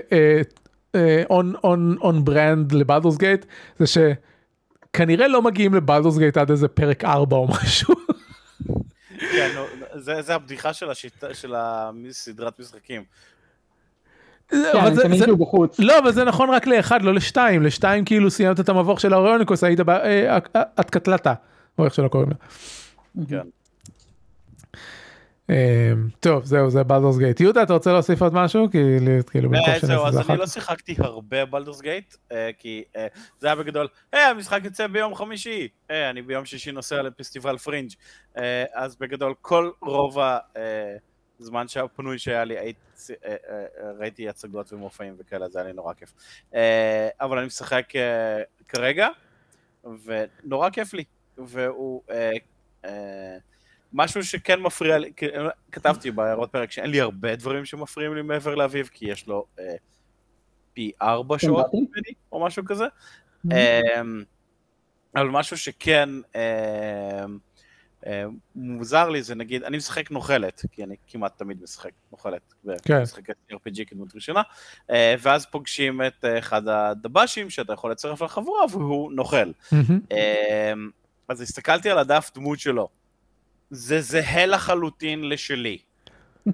[1.30, 3.46] און on on brand ל Baldur's Gate,
[3.78, 7.94] זה שכנראה לא מגיעים לבלדורס גייט עד איזה פרק 4 או משהו.
[9.32, 9.50] כן,
[9.94, 13.02] זה זה הבדיחה של השיטה, של הסדרת משחקים.
[14.48, 15.78] כן, אבל אני זה- תמיד זה- שהוא בחוץ.
[15.80, 17.62] לא, אבל זה נכון רק לאחד, לא לשתיים.
[17.62, 19.90] לשתיים כאילו סיימת את המבוך של האוריוניקוס, היית ב...
[19.90, 20.38] אה,
[20.80, 21.34] את קטלתה,
[21.78, 22.36] או איך שלא קוראים לה.
[23.28, 23.46] כן.
[25.50, 27.40] אה, טוב, זהו, זה בלדורס גייט.
[27.40, 28.68] יהודה, אתה רוצה להוסיף עוד משהו?
[29.30, 30.46] כאילו, אה, זהו, אז אני לא.
[30.46, 33.06] שיחקתי הרבה בלדורס גייט, אה, כי אה,
[33.38, 37.90] זה היה בגדול, המשחק יוצא ביום חמישי, אני ביום שישי נוסע לפסטיבל פרינג',
[38.74, 40.18] אז בגדול כל רוב
[41.40, 42.56] הזמן שהפנוי שהיה לי,
[43.98, 46.12] ראיתי הצגות ומופעים וכאלה, זה היה לי נורא כיף.
[47.20, 47.84] אבל אני משחק
[48.68, 49.08] כרגע,
[50.04, 51.04] ונורא כיף לי,
[51.38, 52.02] והוא...
[53.94, 55.26] אה, אה, משהו שכן מפריע לי, כי-
[55.72, 59.74] כתבתי בהערות פרק שאין לי הרבה דברים שמפריעים לי מעבר לאביב, כי יש לו אה,
[60.72, 61.66] פי ארבע כן, שעות.
[61.74, 62.84] ממני, או משהו כזה.
[63.52, 64.24] אמ,
[65.16, 67.38] אבל משהו שכן אמ,
[68.06, 68.10] אמ,
[68.54, 73.02] מוזר לי זה נגיד, אני משחק נוכלת, כי אני כמעט תמיד משחק נוכלת, כן.
[73.02, 74.42] משחק RPG כדמות ראשונה,
[74.90, 79.50] אה, ואז פוגשים את אה, אחד הדב"שים שאתה יכול לצרף לחבורה והוא נוכל.
[79.72, 80.90] אמ,
[81.28, 82.88] אז הסתכלתי על הדף דמות שלו.
[83.70, 85.78] זה זהה לחלוטין לשלי.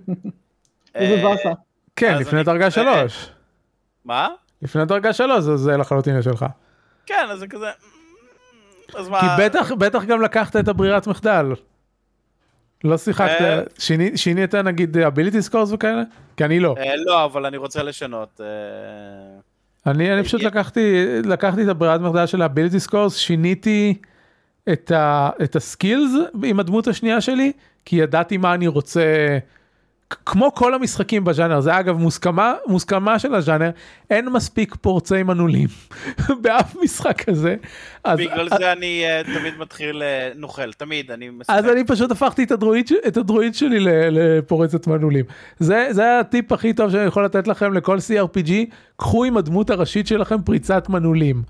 [0.95, 1.51] איזה אה, באסה.
[1.97, 3.29] כן, לפני דרגה שלוש.
[4.05, 4.29] מה?
[4.63, 6.47] לפני דרגה שלוש זה- זה לחלוטין שלך.
[7.07, 7.67] כן, אז זה כזה...
[8.95, 9.21] אז מה...
[9.21, 11.47] כי בטח, בטח גם לקחת את הברירת מחדל.
[12.85, 12.99] לא אה.
[12.99, 16.03] שיחקת, שיני- שינית נגיד ability scores וכאלה?
[16.37, 16.75] כי אני לא.
[16.79, 18.41] אה, לא, אבל אני רוצה לשנות.
[18.41, 18.47] אה,
[19.91, 21.07] אני, אני פשוט אה, לקחתי,
[21.63, 23.95] את הברירת מחדל של ה-ability scores, שיניתי
[24.73, 26.11] את, ה, את הסקילס
[26.45, 27.53] עם הדמות השנייה שלי,
[27.85, 29.39] כי ידעתי מה אני רוצה,
[30.11, 33.71] כמו כל המשחקים בז'אנר, זה אגב מוסכמה, מוסכמה של הז'אנר,
[34.11, 35.69] אין מספיק פורצי מנעולים
[36.43, 37.57] באף משחק כזה.
[38.05, 41.55] אז, בגלל זה אני אה, תמיד מתחיל אה, נוכל, תמיד, אני משחק.
[41.55, 43.79] אז אני פשוט הפכתי את הדרואיד, את הדרואיד שלי
[44.11, 45.25] לפורצת מנעולים.
[45.59, 48.53] זה, זה הטיפ הכי טוב שאני יכול לתת לכם לכל CRPG,
[48.97, 51.43] קחו עם הדמות הראשית שלכם פריצת מנעולים.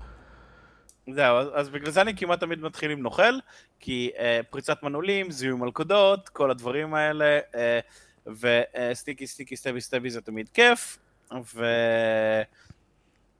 [1.13, 3.33] זהו, אז- אז בגלל זה אני כמעט תמיד מתחיל עם נוכל,
[3.79, 7.79] כי אה, פריצת מנעולים, זיהוי מלכודות, כל הדברים האלה, אה,
[8.27, 10.97] וסטיקי סטיקי סטבי סטבי זה תמיד כיף,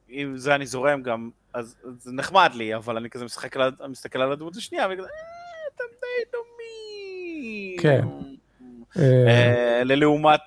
[0.10, 4.22] ועם זה אני זורם גם, אז זה נחמד לי, אבל אני כזה משחק על, מסתכל
[4.22, 5.14] על הדמות השנייה, וכזה, "אה,
[5.76, 7.78] אתם די דומים.
[7.82, 8.02] כן.
[9.00, 10.42] אה, אה, ללעומת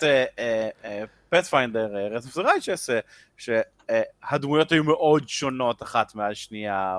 [1.31, 2.91] Pathfinder, Wrath of the Righteous,
[3.37, 6.99] שהדמויות היו מאוד שונות אחת מהשנייה.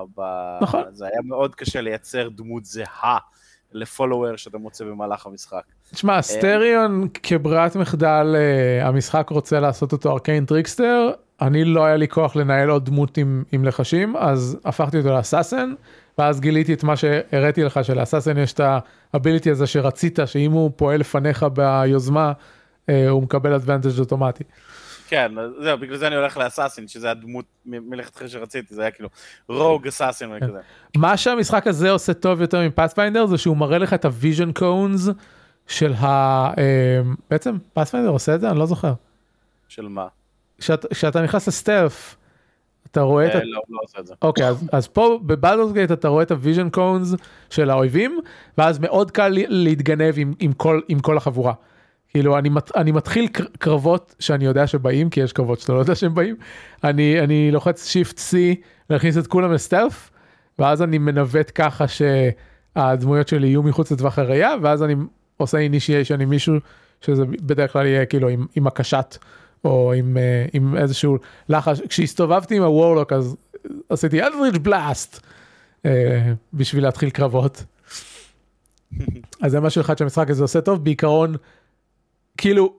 [0.60, 0.82] נכון.
[0.92, 3.18] זה היה מאוד קשה לייצר דמות זהה
[3.72, 5.62] ל follower שאתה מוצא במהלך המשחק.
[5.90, 12.08] תשמע, Astarion כברירת מחדל, אה, המשחק רוצה לעשות אותו arcane trickster, אני לא היה לי
[12.08, 15.74] כוח לנהל עוד דמות עם, עם לחשים, אז הפכתי אותו ל assassin,
[16.18, 18.60] ואז גיליתי את מה שהראיתי לך, של assassin יש את
[19.14, 22.32] ה ability הזה שרצית, שאם הוא פועל לפניך ביוזמה, אה,
[23.10, 24.44] הוא מקבל advantage אוטומטי.
[25.08, 29.08] כן, זהו, בגלל זה אני הולך ל assassin, שזה הדמות מלכתחילה שרציתי, זה היה כאילו
[29.48, 30.58] rogue assassin וכזה.
[30.96, 34.52] מה שהמשחק הזה עושה טוב יותר מ Pathfinder זה שהוא מראה לך את ה vision
[34.52, 35.08] cones
[35.66, 36.06] של ה...
[36.58, 38.50] אה, בעצם Pathfinder עושה את זה?
[38.50, 38.92] אני לא זוכר.
[39.68, 40.06] של מה?
[40.58, 42.16] כשאת- כשאתה נכנס ל stealth,
[42.90, 43.34] אתה רואה את...
[43.34, 44.14] אה, לא, לא עושה את זה.
[44.22, 47.14] אוקיי, אז, פה ב Baldur's Gate אתה רואה את ה vision cones
[47.50, 48.18] של האויבים,
[48.58, 50.14] ואז מאוד קל להתגנב
[50.88, 51.52] עם כל החבורה.
[52.14, 55.78] כאילו אני, מת, אני מתחיל קר- קרבות שאני יודע שבאים, כי יש קרבות שאתה לא
[55.78, 56.36] יודע שהם באים,
[56.84, 58.36] אני, אני לוחץ shift C
[58.90, 60.10] להכניס את כולם ל stealth,
[60.58, 64.94] ואז אני מנווט ככה שהדמויות שלי יהיו מחוץ לטווח הראייה, ואז אני
[65.36, 66.54] עושה אינישיישן עם מישהו
[67.00, 69.18] שזה בדרך כלל יהיה כאילו עם, עם הקשת
[69.64, 73.36] או עם, אה, עם איזשהו לחש, כשהסתובבתי עם הוורלוק אז
[73.88, 75.26] עשיתי אלדריץ' בלאסט
[75.86, 77.64] אה, בשביל להתחיל קרבות.
[79.42, 81.34] אז זה משהו אחד שהמשחק הזה עושה טוב, בעיקרון,
[82.38, 82.74] כאילו,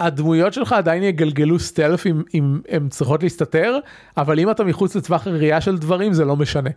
[0.00, 3.78] הדמויות שלך עדיין יגלגלו סטלף אם, אם הן צריכות להסתתר,
[4.16, 6.70] אבל אם אתה מחוץ לטווח הראייה של דברים זה לא משנה.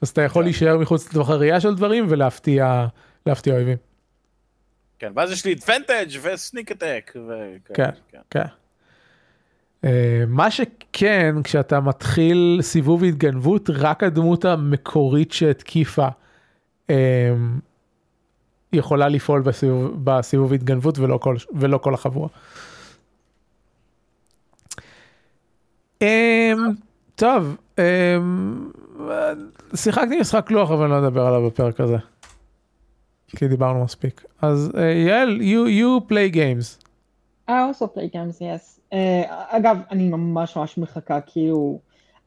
[0.00, 0.44] אז אתה יכול כן.
[0.44, 2.86] להישאר מחוץ לטווח הראייה של דברים ולהפתיע
[3.26, 3.76] להפתיע אויבים.
[4.98, 7.12] כן, ואז יש לי אדוונטג' וסניק אטק.
[7.74, 7.90] כן.
[8.30, 8.44] כן.
[9.84, 9.86] Uh,
[10.28, 16.08] מה שכן, כשאתה מתחיל סיבוב התגנבות, רק הדמות המקורית שהתקיפה
[16.90, 16.92] um,
[18.74, 22.28] יכולה לפעול בסיבוב, בסיבוב התגנבות ולא כל, ולא כל החבורה.
[26.02, 26.06] Um,
[27.14, 27.80] טוב, um,
[29.76, 31.96] שיחקתי משחק לוח אבל לא נדבר עליו בפרק הזה.
[33.36, 34.24] כי דיברנו מספיק.
[34.42, 36.84] אז uh, יעל, you, you play games.
[37.48, 38.80] I also play games, yes.
[38.92, 38.96] Uh,
[39.28, 41.78] אגב, אני ממש ממש מחכה, כאילו,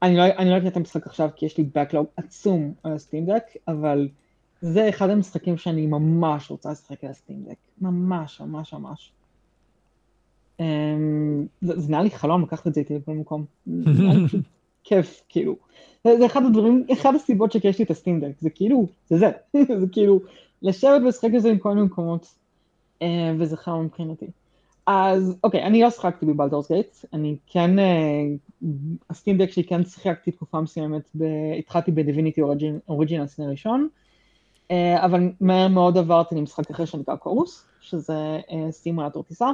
[0.02, 3.26] אני לא, אני לא אקנה את המשחק עכשיו כי יש לי backlog עצום על הסטים
[3.26, 4.08] דק, אבל
[4.62, 7.56] זה אחד המשחקים שאני ממש רוצה לשחק על הסטים דק.
[7.82, 9.12] ממש, ממש, ממש.
[10.58, 10.62] Um,
[11.62, 13.46] זה, זה נראה לי חלום לקחת את זה איתי לכל מקום.
[14.84, 15.56] כיף, כאילו.
[16.04, 19.32] זה, זה אחד הדברים, אחד הסיבות שיש לי את הסטים דק, זה כאילו, זה זה,
[19.82, 20.20] זה כאילו,
[20.62, 22.34] לשבת ולשחק את זה עם כל מיני מקומות,
[23.00, 23.04] uh,
[23.40, 24.26] וזה חלום מבחינתי.
[24.88, 27.72] אז אוקיי, אני לא שחקתי בבלדורס גייט, אני כן,
[29.10, 31.24] הסטים דק שלי כן שיחקתי תקופה מסוימת, ב,
[31.60, 32.42] התחלתי בדיביניטי
[32.88, 34.07] אוריג'ינל סנה ראשון, אה,
[34.96, 39.50] אבל מהר מאוד עברתי למשחק אחר שנקרא קורוס, שזה אה, סימולטור טיסה,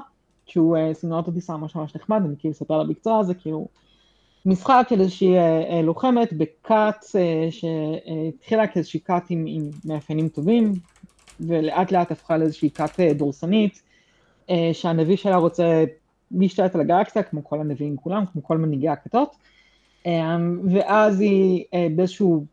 [0.46, 3.68] שהוא אה, סימולטור טיסה ממש ממש נחמד, אני כאילו אספר לה בקצרה, זה כאילו
[4.46, 5.36] משחק של איזושהי
[5.84, 7.06] לוחמת בכת
[7.50, 10.74] שהתחילה כאיזושהי כת עם, עם מאפיינים טובים,
[11.40, 13.82] ולאט לאט הפכה לאיזושהי כת דורסנית,
[14.74, 15.84] שהנביא שלה רוצה
[16.32, 19.36] להשתלט על הגלקסיה, כמו כל הנביאים כולם, כמו כל מנהיגי הכתות,
[20.72, 22.46] ואז היא באיזשהו,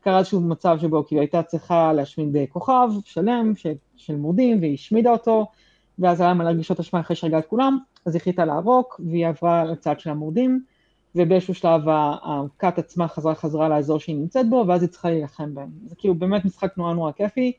[0.00, 5.10] קרה איזשהו מצב שבו כאילו הייתה צריכה להשמיד כוכב שלם של, של מורדים, והיא השמידה
[5.10, 5.46] אותו,
[5.98, 9.64] ואז היה מלא רגישות אשמה אחרי שהרגה את כולם, אז היא החליטה לערוק, והיא עברה
[9.64, 10.64] לצד של המורדים,
[11.14, 15.70] ובאיזשהו שלב הכת עצמה חזרה חזרה לאזור שהיא נמצאת בו, ואז היא צריכה להילחם בהם.
[15.86, 17.52] זה כאילו באמת משחק נורא נורא כיפי.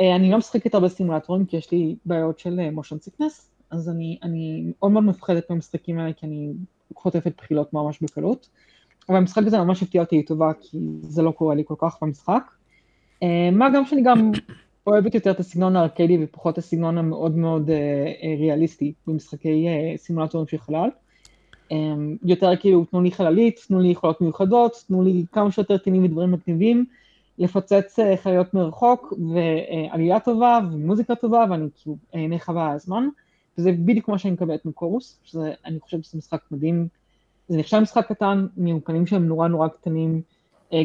[0.00, 4.72] אני לא משחקת הרבה סימולטורים, כי יש לי בעיות של מושן סיקנס, אז אני, אני
[4.78, 6.52] מאוד מאוד מפחדת מהמשחקים האלה, כי אני
[6.94, 8.48] חוטפת בחילות ממש בקלות.
[9.08, 12.42] אבל המשחק הזה ממש הפתיע אותי לטובה, כי זה לא קורה לי כל כך במשחק.
[13.52, 14.30] מה גם שאני גם
[14.86, 17.70] אוהבת יותר את הסגנון הארקדי ופחות את הסגנון המאוד מאוד
[18.38, 19.66] ריאליסטי במשחקי
[19.96, 20.88] סימולטורים של חלל.
[22.24, 26.32] יותר כאילו, תנו לי חללית, תנו לי יכולות מיוחדות, תנו לי כמה שיותר טילים ודברים
[26.32, 26.84] מגניבים,
[27.38, 33.08] לפוצץ חיות מרחוק, ועלייה טובה, ומוזיקה טובה, ואני כאילו אהנה חבל על הזמן.
[33.58, 36.88] וזה בדיוק מה שאני מקבלת מ Chorus, שאני חושבת שזה משחק מדהים.
[37.48, 40.22] זה נחשב משחק קטן, מאולפנים שהם נורא נורא קטנים,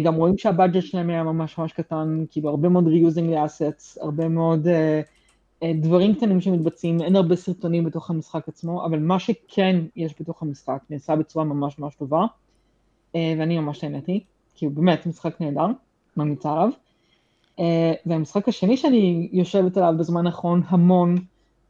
[0.03, 3.97] גם רואים שה budget שלהם היה ממש ממש קטן, כאילו הרבה מאוד reusing ל assets,
[4.01, 9.79] הרבה מאוד אה, דברים קטנים שמתבצעים, אין הרבה סרטונים בתוך המשחק עצמו, אבל מה שכן
[9.95, 14.23] יש בתוך המשחק נעשה בצורה ממש ממש טובה, אה, ואני ממש נהניתי,
[14.55, 15.67] כאילו באמת משחק נהדר,
[16.17, 16.69] ממליצה עליו.
[17.59, 17.61] Uh,
[18.05, 21.15] והמשחק השני שאני יושבת עליו בזמן האחרון המון,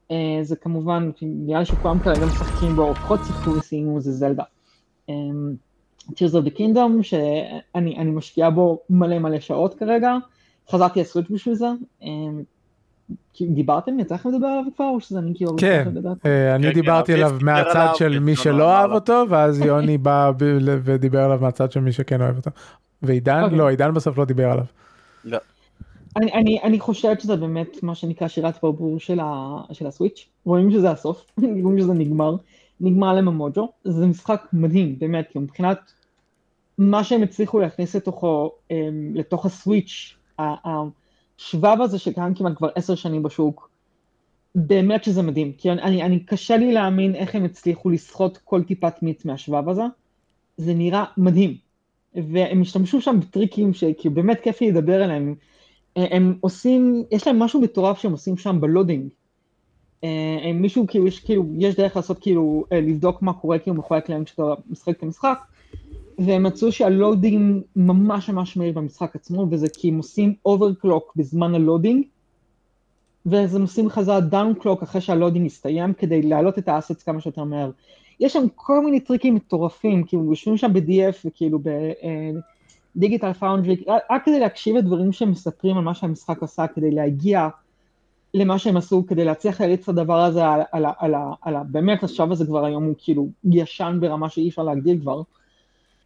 [0.09, 4.43] uh, זה כמובן, נראה לי שכולם כרגע משחקים בו, או לפחות שיחקו וסיימו, זה זלדה.
[5.09, 5.13] Um,
[6.11, 10.15] Tears of the Kingdom, שאני משקיעה בו מלא מלא שעות כרגע,
[10.69, 11.67] חזרתי לסוויץ' בשביל זה.
[12.01, 12.05] Um,
[13.41, 13.99] דיברתם?
[13.99, 15.55] יצא לכם לדבר עליו כבר, או שזה אני כאילו...
[15.57, 15.87] כן,
[16.55, 21.71] אני דיברתי עליו מהצד של מי שלא אהב אותו, ואז יוני בא ודיבר עליו מהצד
[21.71, 22.51] של מי שכן אוהב אותו.
[23.01, 23.55] ועידן?
[23.55, 24.65] לא, עידן בסוף לא דיבר עליו.
[25.25, 25.37] לא.
[26.17, 30.71] אני, אני, אני חושבת שזה באמת מה שנקרא שירת ברבור של, ה, של הסוויץ', רואים
[30.71, 31.25] שזה הסוף,
[31.63, 32.35] רואים שזה נגמר,
[32.83, 35.79] נגמר להם המוג'ו, זה משחק מדהים, באמת, כי מבחינת
[36.77, 38.51] מה שהם הצליחו להכניס לתוכו,
[39.13, 43.69] לתוך הסוויץ', השבב הזה שקיים כמעט כבר עשר שנים בשוק,
[44.55, 49.03] באמת שזה מדהים, כי אני, אני קשה לי להאמין איך הם הצליחו לסחוט כל טיפת
[49.03, 49.83] מיץ מהשבב הזה,
[50.57, 51.57] זה נראה מדהים,
[52.15, 55.35] והם השתמשו שם בטריקים שכאילו באמת כיף לי לדבר עליהם,
[55.95, 59.09] הם עושים, יש להם משהו מטורף שהם עושים שם ב loading.
[60.43, 64.23] הם מישהו, כאילו, יש, כאילו, יש דרך לעשות, כאילו, לבדוק מה קורה, כאילו, מחולק להם
[64.23, 65.39] כשאתה משחק את המשחק,
[66.19, 71.55] והם מצאו שה loading ממש ממש מהיר במשחק עצמו, וזה כי הם עושים overclock בזמן
[71.55, 72.05] ה loading,
[73.25, 77.21] ואז הם עושים חזרה downclock אחרי שה loading יסתיים, כדי להעלות את ה assets כמה
[77.21, 77.71] שיותר מהר.
[78.19, 81.69] יש שם כל מיני טריקים מטורפים, כאילו, יושבים שם ב-DF וכאילו ב...
[82.95, 87.47] Digital Foundry, רק כדי להקשיב לדברים שהם מספרים על מה שהמשחק עשה, כדי להגיע
[88.33, 92.03] למה שהם עשו כדי להצליח להריץ את הדבר הזה על, על, על, על, על באמת
[92.03, 95.21] השלב הזה כבר היום הוא כאילו ישן ברמה שאי אפשר להגדיר כבר.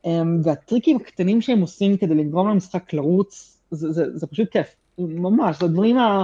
[0.06, 0.10] אמ,
[0.44, 5.66] והטריקים הקטנים שהם עושים כדי לגרום למשחק לרוץ, זה, זה, זה פשוט כיף, ממש, זה
[5.66, 6.24] הדברים ה...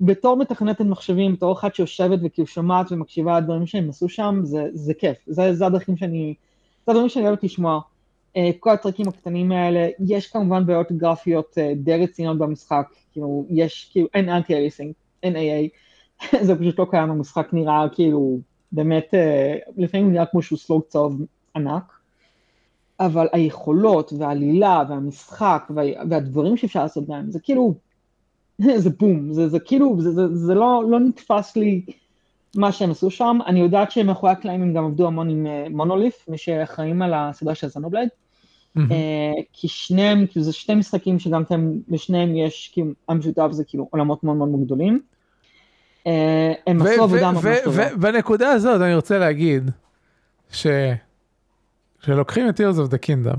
[0.00, 4.94] בתור מתכנתת מחשבים, בתור אחת שיושבת וכאילו שומעת ומקשיבה לדברים שהם עשו שם, זה, זה
[4.94, 6.34] כיף, זה, זה הדרכים שאני,
[6.86, 7.80] זה הדברים שאני אוהבת לשמוע.
[8.34, 13.88] Uh, כל הטריקים הקטנים האלה, יש כמובן בעיות גרפיות uh, די רציניות במשחק, כאילו, יש,
[13.92, 14.54] כאילו, אין אנטי
[15.24, 15.70] אליסינג, אין
[16.36, 18.40] AA, זה פשוט לא קיים, המשחק נראה כאילו,
[18.72, 21.22] באמת, uh, לפעמים נראה כמו שהוא סלוג צהוב
[21.56, 21.98] ענק,
[23.00, 27.74] אבל היכולות והעלילה והמשחק וה, והדברים שאפשר לעשות בהם, זה כאילו,
[28.76, 31.84] זה בום, זה, זה כאילו, זה, זה, זה לא, לא נתפס לי
[32.56, 36.38] מה שהם עשו שם, אני יודעת שמאחורי הקלעים הם גם עבדו המון עם מונוליף, מי
[36.38, 38.80] שאחראים על הסדרה של זנובלייד, mm-hmm.
[39.52, 44.24] כי שניהם, כאילו זה שני משחקים שגם כן, לשניהם יש, כאילו, המשותף זה כאילו עולמות
[44.24, 45.00] מאוד מאוד גדולים.
[46.04, 46.10] Uh,
[46.66, 47.86] הם עשו עבודה ממש טובה.
[47.94, 49.70] ובנקודה הזאת אני רוצה להגיד,
[50.50, 50.66] ש...
[52.00, 53.38] שלוקחים את Tears of the Kingdom,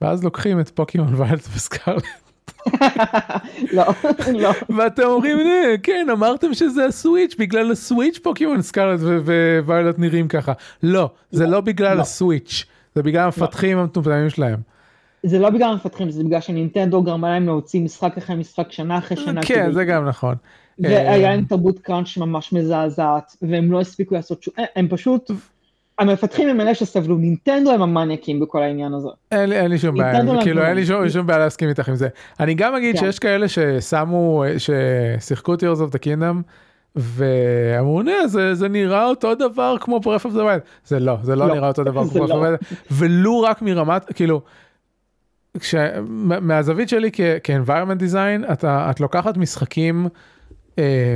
[0.00, 2.04] ואז לוקחים את פוקימון ויילד וסקארלט.
[3.76, 3.84] לא,
[4.32, 4.50] לא.
[4.76, 5.38] ואתם אומרים,
[5.82, 9.00] כן, אמרתם שזה הסוויץ', בגלל הסוויץ' פוקימון סקארלט
[9.64, 10.52] וויילט נראים ככה.
[10.82, 12.02] לא, זה לא בגלל לא.
[12.02, 12.64] הסוויץ',
[12.94, 14.58] זה בגלל המפתחים המטומטמים שלהם.
[15.22, 19.16] זה לא בגלל המפתחים, זה בגלל שנינטנדו גרמה להם להוציא משחק אחרי משחק, שנה אחרי
[19.16, 19.40] שנה.
[19.42, 20.34] כן, זה גם נכון.
[20.82, 25.30] והיה להם תרבות קראנץ' ממש מזעזעת, והם לא הספיקו לעשות שום, הם פשוט...
[25.98, 29.08] המפתחים הם אלה שסבלו, נינטנדו הם המניאקים בכל העניין הזה.
[29.32, 31.94] אין לי, אין לי שום בעיה, כאילו אין לי שום, שום בעיה להסכים איתך עם
[31.94, 32.08] זה.
[32.40, 33.00] אני גם אגיד כן.
[33.00, 36.42] שיש כאלה ששמו, ששיחקו Tears of the Kingdom,
[36.96, 40.60] ואמרו, נה, זה, זה נראה אותו דבר כמו Breath of the Wild.
[40.84, 42.34] זה לא, זה לא, לא, נראה אותו דבר כמו לא.
[42.34, 44.40] the Wild, ולו רק מרמת, כאילו,
[45.58, 45.74] כש,
[46.06, 50.10] מה- מהזווית שלי כ-environment design, אתה, את לוקחת משחקים אה,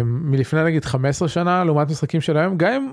[0.04, 2.92] מלפני נגיד 15 שנה, לעומת משחקים של היום, גם אם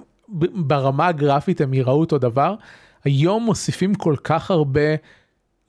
[0.67, 2.55] ברמה הגרפית הם יראו אותו דבר,
[3.03, 4.95] היום מוסיפים כל כך הרבה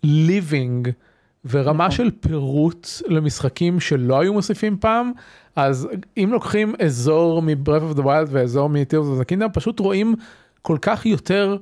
[0.07, 0.89] living
[1.45, 1.97] ורמה נכון.
[1.97, 5.13] של פירוט למשחקים שלא היו מוסיפים פעם,
[5.57, 10.15] אז אם לוקחים אזור מ-Breath of the Wild ואזור מ-Tears of the Kingdom, פשוט רואים
[10.63, 11.57] כל כך יותר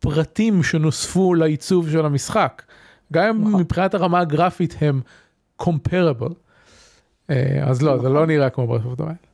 [0.00, 2.62] פרטים שנוספו לעיצוב של המשחק.
[3.12, 3.60] גם אם נכון.
[3.60, 5.00] מבחינת הרמה הגרפית הם
[5.62, 6.34] comparable.
[7.30, 9.30] אה, אז לא, זה לא נראה כמו the Wild.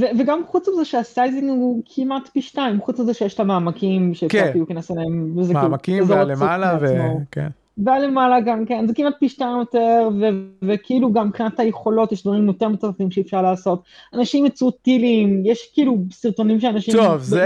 [0.00, 4.14] ו- וגם חוץ מזה שה sizing הוא כמעט פי שתיים, חוץ מזה שיש את המעמקים
[4.14, 6.78] שאפשר להיכנס אליהם, מעמקים אזור והלמעלה.
[6.80, 7.48] וכן.
[7.78, 12.46] והלמעלה גם כן, זה כמעט פי שתיים יותר, ו- וכאילו גם מבחינת היכולות יש דברים
[12.46, 13.82] יותר מטורפים שאפשר לעשות.
[14.14, 16.94] אנשים יצרו טילים, יש כאילו סרטונים שאנשים...
[16.94, 17.44] טוב, זה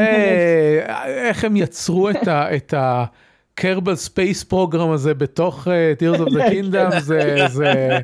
[1.06, 2.56] איך הם יצרו את ה...
[2.56, 3.04] את ה...
[3.54, 5.68] Kerbal Space Program הזה בתוך
[5.98, 7.98] Tears of the Kingdom זה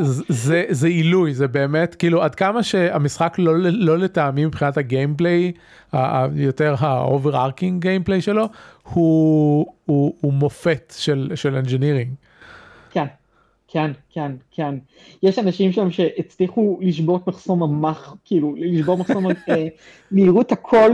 [0.00, 5.52] זה זה עילוי זה באמת כאילו עד כמה שהמשחק לא לא לטעמי מבחינת ה gameplay
[6.34, 8.48] יותר ה overarching gameplay שלו
[8.82, 12.26] הוא הוא הוא מופת של של engineering.
[12.90, 13.06] כן,
[13.68, 14.74] כן, כן, כן.
[15.22, 19.66] יש אנשים שם שהצליחו לשבור מחסום המח, כאילו, לשבור מחסום אה,
[20.10, 20.90] מהירות הכל,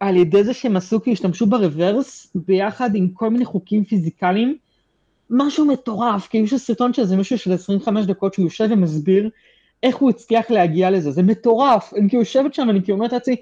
[0.00, 4.56] על ידי זה שהם עשו, כאילו, השתמשו ברוורס, ביחד עם כל מיני חוקים פיזיקליים.
[5.30, 9.30] משהו מטורף, כאילו יש סרטון של איזה מישהו של 25 דקות שהוא יושב ומסביר
[9.82, 11.94] איך הוא הצליח להגיע לזה, זה מטורף.
[11.94, 13.36] אני כאילו יושבת שם, אני כאילו אומרת לעצמי,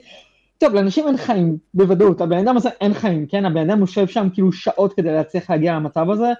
[0.58, 3.44] טוב, לאנשים אין חיים, בוודאות, הבן אדם הזה אין חיים, כן?
[3.44, 6.32] הבן אדם יושב שם כאילו שעות כדי להצליח להגיע למצב הזה,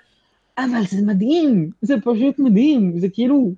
[0.59, 3.53] אבל זה מדהים, זה פשוט מדהים, זה כאילו,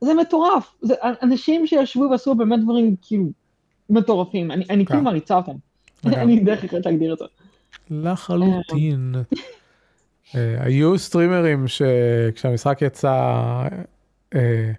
[0.00, 0.74] זה מטורף.
[0.82, 3.26] זה אנשים שישבו ועשו באמת דברים כאילו
[3.90, 5.04] מטורפים, אני, אני כאילו כן.
[5.04, 5.52] מעריצה אותם.
[6.04, 6.20] לגמרי.
[6.20, 7.24] אין לי דרך אחרת להגדיר את זה.
[7.90, 9.14] לחלוטין.
[10.34, 13.12] אה, היו סטרימרים שכשהמשחק יצא
[14.34, 14.70] אה,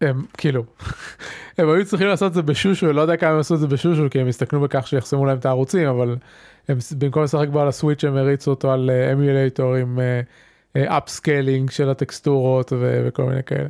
[0.00, 0.64] הם כאילו
[1.58, 4.10] הם היו צריכים לעשות את זה בשושו לא יודע כמה הם עשו את זה בשושו
[4.10, 6.16] כי הם הסתכנו בכך שיחסמו להם את הערוצים אבל
[6.68, 9.98] הם במקום לשחק בו על הסוויץ' הם הריצו אותו על אמולטור עם
[10.76, 13.68] upscaling של הטקסטורות וכל מיני כאלה.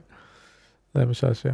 [0.94, 1.50] זה משעשע.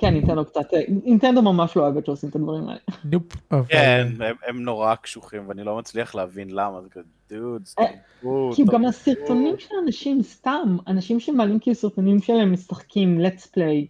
[0.00, 0.60] כן, נינטנדו קצת,
[1.04, 2.80] נינטנדו ממש לא אוהבת שעושים את הדברים האלה.
[3.04, 3.24] nope.
[3.68, 4.08] כן,
[4.48, 7.84] הם- נורא קשוחים, ואני לא מצליח להבין למה, זה כזה, דוד, אה,
[8.20, 13.46] תרבות, כאילו גם תרבות." הסרטונים של אנשים, סתם, אנשים שמעלים כאילו סרטונים שלהם משחקים, let's
[13.56, 13.86] play.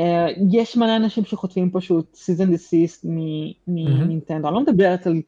[0.00, 0.02] אה,
[0.50, 3.06] יש מלא אנשים שחוטפים פשוט cease and desist
[3.68, 5.22] מנינטנדו, אני לא מדברת על,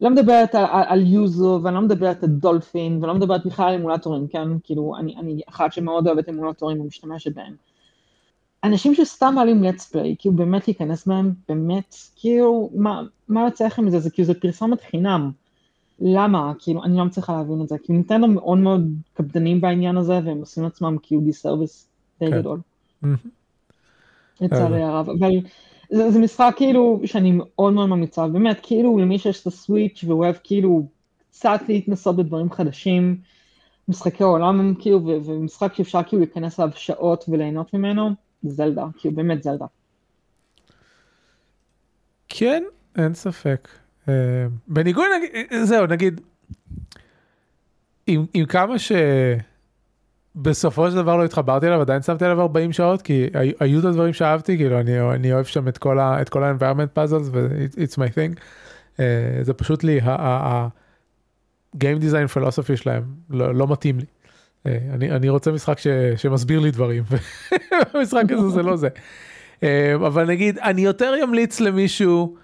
[0.00, 3.68] לא מדברת על, על, על יוזו, ואני לא מדברת על דולפין, ואני לא מדברת בכלל
[3.68, 4.48] על אמולטורים, כן?
[4.64, 7.54] כאילו, אני, אני אחת שמאוד אוהבת אמולטורים ומשתמשת בהם.
[8.64, 13.84] אנשים שסתם מעלים let's play, כאילו באמת להיכנס בהם, באמת, כאילו, מה, מה יוצא לכם
[13.84, 13.98] מזה?
[13.98, 15.30] זה כאילו, זה פרסומת חינם.
[16.00, 16.52] למה?
[16.58, 17.78] כאילו, אני לא מצליחה להבין את זה.
[17.78, 21.88] כאילו, ניטנדו מאוד מאוד קפדנים בעניין הזה, והם עושים לעצמם כאילו דיסרוויס
[22.20, 22.38] די כן.
[22.38, 22.60] גדול.
[24.40, 25.30] לצערי הרב, אבל
[25.90, 30.34] זה, זה משחק כאילו שאני מאוד מאוד ממליצה, באמת כאילו למי שיש את הסוויץ' ואוהב
[30.44, 30.86] כאילו
[31.30, 33.20] קצת להתנסות בדברים חדשים,
[33.88, 38.10] משחקי עולם הם כאילו, ומשחק שאפשר כאילו להיכנס אליו שעות וליהנות ממנו,
[38.42, 39.66] זלדה, כאילו באמת זלדה.
[42.28, 42.64] כן,
[42.96, 43.68] אין ספק.
[44.08, 46.20] אה, בניגוד, נגיד, זהו, נגיד,
[48.06, 48.74] עם, עם כמה
[50.36, 53.84] שבסופו של דבר לא התחברתי אליו, עדיין שמתי עליו 40 שעות, כי היו, היו את
[53.84, 58.40] הדברים שאהבתי, כאילו, אני, אני אוהב שם את כל ה-environment puzzles ו-it's my thing.
[59.00, 64.06] אה, זה פשוט לי, ה-game design philosophy שלהם לא, לא מתאים לי.
[64.66, 65.86] אה, אני, אני רוצה משחק ש,
[66.16, 67.04] שמסביר לי דברים,
[67.94, 68.88] והמשחק הזה זה לא זה.
[69.62, 72.36] אה, אבל נגיד, אני יותר אמליץ למישהו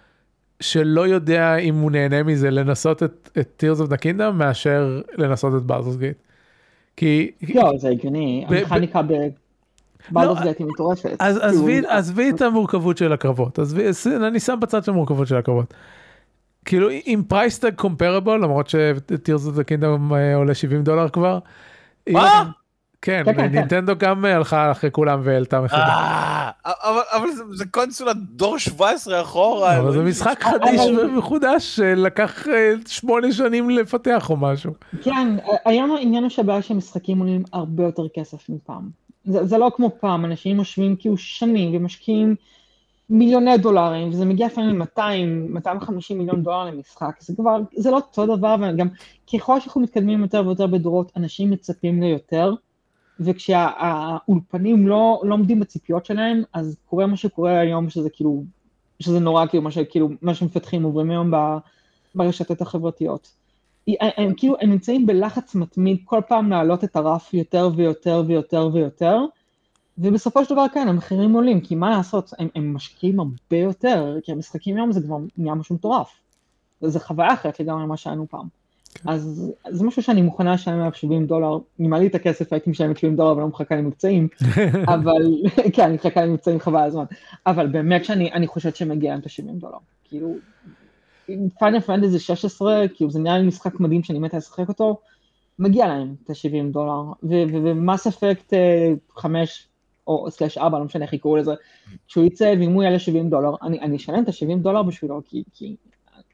[0.60, 5.52] שלא יודע אם הוא נהנה מזה לנסות את, את Tears of the Kingdom מאשר לנסות
[5.54, 6.32] את Baldur's Gate.
[6.96, 7.30] כי...
[7.54, 11.16] לא, זה הגיוני, ב- המכניקה בבלדורס גייט היא מטורפת.
[11.18, 13.58] אז כאילו, עזבי, את המורכבות של הקרבות,
[14.16, 15.74] אני שם בצד של המורכבות של הקרבות.
[16.64, 21.38] כאילו עם price tag comparable למרות ש-Tears of the Kingdom אה, עולה 70 דולר כבר.
[22.10, 22.50] מה?
[23.02, 23.52] כן, כן, כן, כן.
[23.58, 25.78] נינטנדו גם אה, הלכה אחרי כולם והעלתה מחדש.
[25.80, 29.78] אה, אבל אבל זה- קונסולה דור 17 אחורה.
[29.78, 30.02] אבל זה.
[30.02, 34.72] משחק חדיש ומחודש שלקח אה, שמונה שנים לפתח או משהו.
[35.02, 38.88] כן, היום העניין הוא שהבעיה שמשחקים עולים הרבה יותר כסף מפעם.
[39.24, 42.34] זה, זה לא כמו פעם, אנשים יושבים כאילו שנים ומשקיעים
[43.12, 45.00] מיליוני דולרים, וזה מגיע לפעמים ל-200,
[45.48, 48.88] 250 מיליון דולר למשחק, זה כבר, זה לא אותו דבר, וגם
[49.34, 52.54] ככל שאנחנו מתקדמים יותר ויותר בדורות, אנשים מצפים ליותר,
[53.20, 58.44] וכשהאולפנים לא, לא עומדים בציפיות שלהם, אז קורה מה שקורה היום, שזה כאילו,
[59.00, 61.30] שזה נורא כאילו, מה שכאילו, מה שמפתחים עוברים היום
[62.14, 63.34] ברשתות החברתיות.
[64.00, 69.18] הם, כאילו, הם נמצאים בלחץ מתמיד כל פעם להעלות את הרף יותר ויותר ויותר ויותר,
[69.98, 74.32] ובסופו של דבר כן, המחירים עולים, כי מה לעשות, הם, הם משקיעים הרבה יותר, כי
[74.32, 76.10] המשחקים היום זה כבר נהיה משהו מטורף.
[76.80, 78.46] זה חוויה אחרת לגמרי ממה שהיינו פעם.
[79.04, 82.98] אז זה משהו שאני מוכנה לשלם עליו 70 דולר, אם היה את הכסף הייתי משלמת
[82.98, 84.28] 70 דולר ולא מחכה למבצעים,
[84.94, 85.22] אבל,
[85.74, 87.04] כן, אני מחכה למבצעים חבל הזמן,
[87.46, 90.34] אבל באמת שאני אני חושבת שמגיע להם את ה-70 דולר, כאילו,
[91.58, 95.00] פיינל פנטזי 16, כאילו זה נראה לי משחק מדהים שאני מתה לשחק אותו,
[95.58, 98.52] מגיע להם את ה-70 דולר, ומס אפקט
[99.16, 99.68] 5
[100.06, 101.52] או סלאש 4, לא משנה איך יקראו לזה,
[102.08, 105.42] כשהוא יצא ואם הוא יעלה 70 דולר, אני, אני אשלם את ה-70 דולר בשבילו, כי,
[105.52, 105.76] כי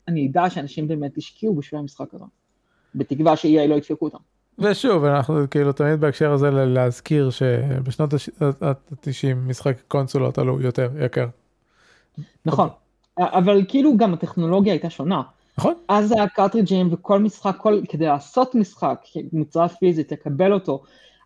[0.08, 2.24] אני אדע שאנשים באמת השקיעו בשביל המשחק הזה,
[2.94, 4.18] בתקווה ש-EA לא ידפקו אותם.
[4.58, 11.26] ושוב אנחנו כאילו תמיד בהקשר הזה להזכיר שבשנות ה-90 משחק קונסולות עלו יותר יקר.
[12.46, 12.68] נכון,
[13.18, 15.22] אבל כאילו גם הטכנולוגיה הייתה שונה.
[15.58, 15.74] נכון?
[15.88, 19.00] אז היה קרטריג'ים וכל משחק, כל, כדי לעשות משחק,
[19.32, 20.82] מצרף פיזית, לקבל אותו,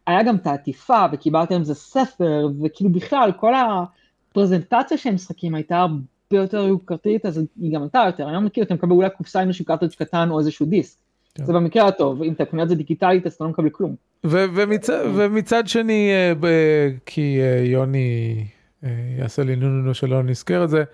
[0.07, 5.97] היה גם את העטיפה וקיבלתם איזה ספר, וכאילו בכלל כל הפרזנטציה של המשחקים הייתה הרבה
[6.31, 9.65] יותר יוקרתית, אז היא גם הייתה יותר, היום כאילו אתה מקבל אולי קופסה עם איזשהו
[9.65, 10.99] קרטריג' קטן או איזשהו דיסק.
[11.35, 11.45] כן.
[11.45, 13.95] זה במקרה הטוב, אם אתה קונה את זה דיגיטלית אז אתה לא מקבל כלום.
[14.27, 18.45] ו- ומצד, ומצד שני אה, כי אה, יוני
[18.85, 20.85] אה, יעשה לי נו נו נו שלא נזכר את זה.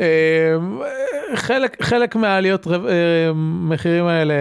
[0.00, 0.56] אה,
[1.34, 4.34] חלק חלק מהעליות אה, מחירים האלה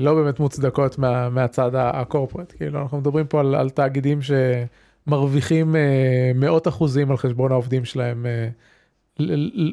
[0.00, 6.32] לא באמת מוצדקות מה, מהצד הקורפרט כאילו אנחנו מדברים פה על, על תאגידים שמרוויחים אה,
[6.34, 8.48] מאות אחוזים על חשבון העובדים שלהם אה,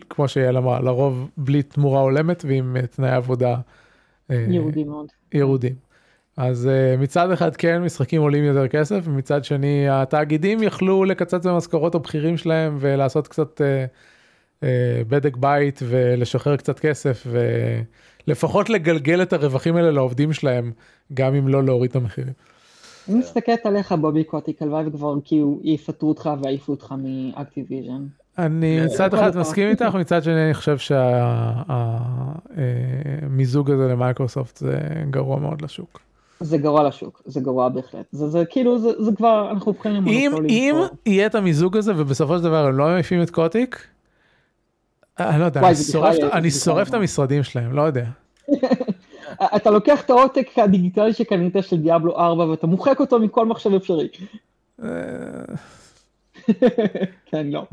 [0.10, 3.56] כמו שיעל אמרה לרוב בלי תמורה הולמת ועם תנאי עבודה
[4.30, 5.06] יהודי מאוד.
[5.34, 5.76] ירודים.
[6.38, 6.70] אז
[7.00, 12.78] מצד אחד כן משחקים עולים יותר כסף ומצד שני התאגידים יכלו לקצץ במשכורות הבכירים שלהם
[12.80, 13.64] ולעשות קצת uh,
[15.08, 17.28] בדק בית ולשחרר קצת כסף
[18.28, 20.72] ולפחות לגלגל את הרווחים האלה לעובדים שלהם
[21.14, 22.34] גם אם לא להוריד את המחירים.
[23.10, 28.06] אני מסתכלת עליך בובי קוטיק, הלוואי וכבר כאילו יפטרו אותך ויעיפו אותך מאקטיביז'ן.
[28.38, 30.78] אני מצד אחד מסכים איתך מצד שני אני חושב
[32.48, 36.00] שהמיזוג הזה למייקרוסופט זה גרוע מאוד לשוק.
[36.40, 38.06] זה גרוע לשוק, זה גרוע בהחלט.
[38.12, 40.50] זה, זה כאילו, זה, זה כבר, אנחנו הופכים אם למונופולים.
[40.50, 40.76] אם.
[41.06, 43.88] יהיה את המיזוג הזה ובסופו של דבר הם לא מעיפים את קוטיק.
[45.20, 45.74] אני לא יודע, וואי,
[46.34, 48.06] אני שורף- את המשרדים שלהם, לא יודע.
[49.56, 54.08] אתה לוקח את העותק הדיגיטלי שקנית של Diablo 4 ואתה מוחק אותו מכל מחשב אפשרי.
[54.84, 54.88] אה,
[57.32, 57.66] כן, לא.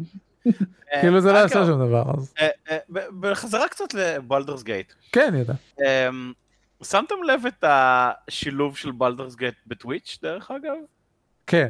[0.47, 0.53] אה,
[1.01, 2.05] כאילו זה לא אגב, יעשה שום דבר,
[2.41, 2.79] אה, אה,
[3.21, 4.93] בחזרה קצת ל Baldur's Gate.
[5.13, 5.55] כן, אני יודע.
[5.81, 6.33] אמ,
[6.83, 10.75] שמתם לב את השילוב של Baldur's Gate ב Twitch דרך אגב?
[11.47, 11.69] כן,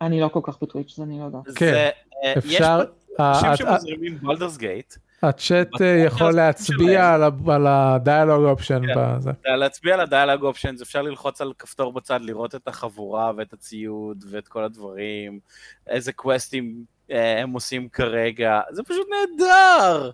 [0.00, 1.42] אני לא כל כך ב Twitch, אז אני לא יודעת.
[1.56, 1.88] כן,
[2.24, 2.80] אה, אפשר,
[3.20, 7.14] אנשים שמזרימים Baldur's Gate, הצ'אט אה, יכול שהסכום להצביע.
[7.48, 9.58] על ה dialogue option כן.
[9.58, 14.24] להצביע על ה dialogue options, אפשר ללחוץ על כפתור בצד, לראות את החבורה ואת הציוד
[14.30, 15.38] ואת כל הדברים,
[15.86, 16.74] איזה קווסטים
[17.10, 20.10] אה, הם עושים כרגע, זה פשוט נהדר!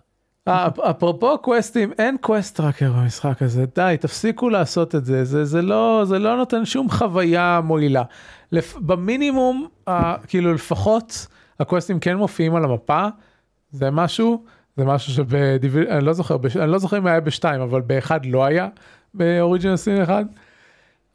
[0.47, 5.45] אה, אפ- אפרופו קווסטים אין quest tracker במשחק הזה די תפסיקו לעשות את זה זה
[5.45, 8.03] זה לא זה לא נותן שום חוויה מועילה.
[8.51, 11.27] לפ, במינימום אה, כאילו לפחות
[11.61, 13.07] הקווסטים כן מופיעים על המפה
[13.71, 14.43] זה משהו
[14.77, 17.81] זה משהו שב Divinity אני לא זוכר בש, אני לא זוכר אם היה בשתיים אבל
[17.81, 18.67] באחד לא היה
[19.13, 20.25] ב Original Sin אחד.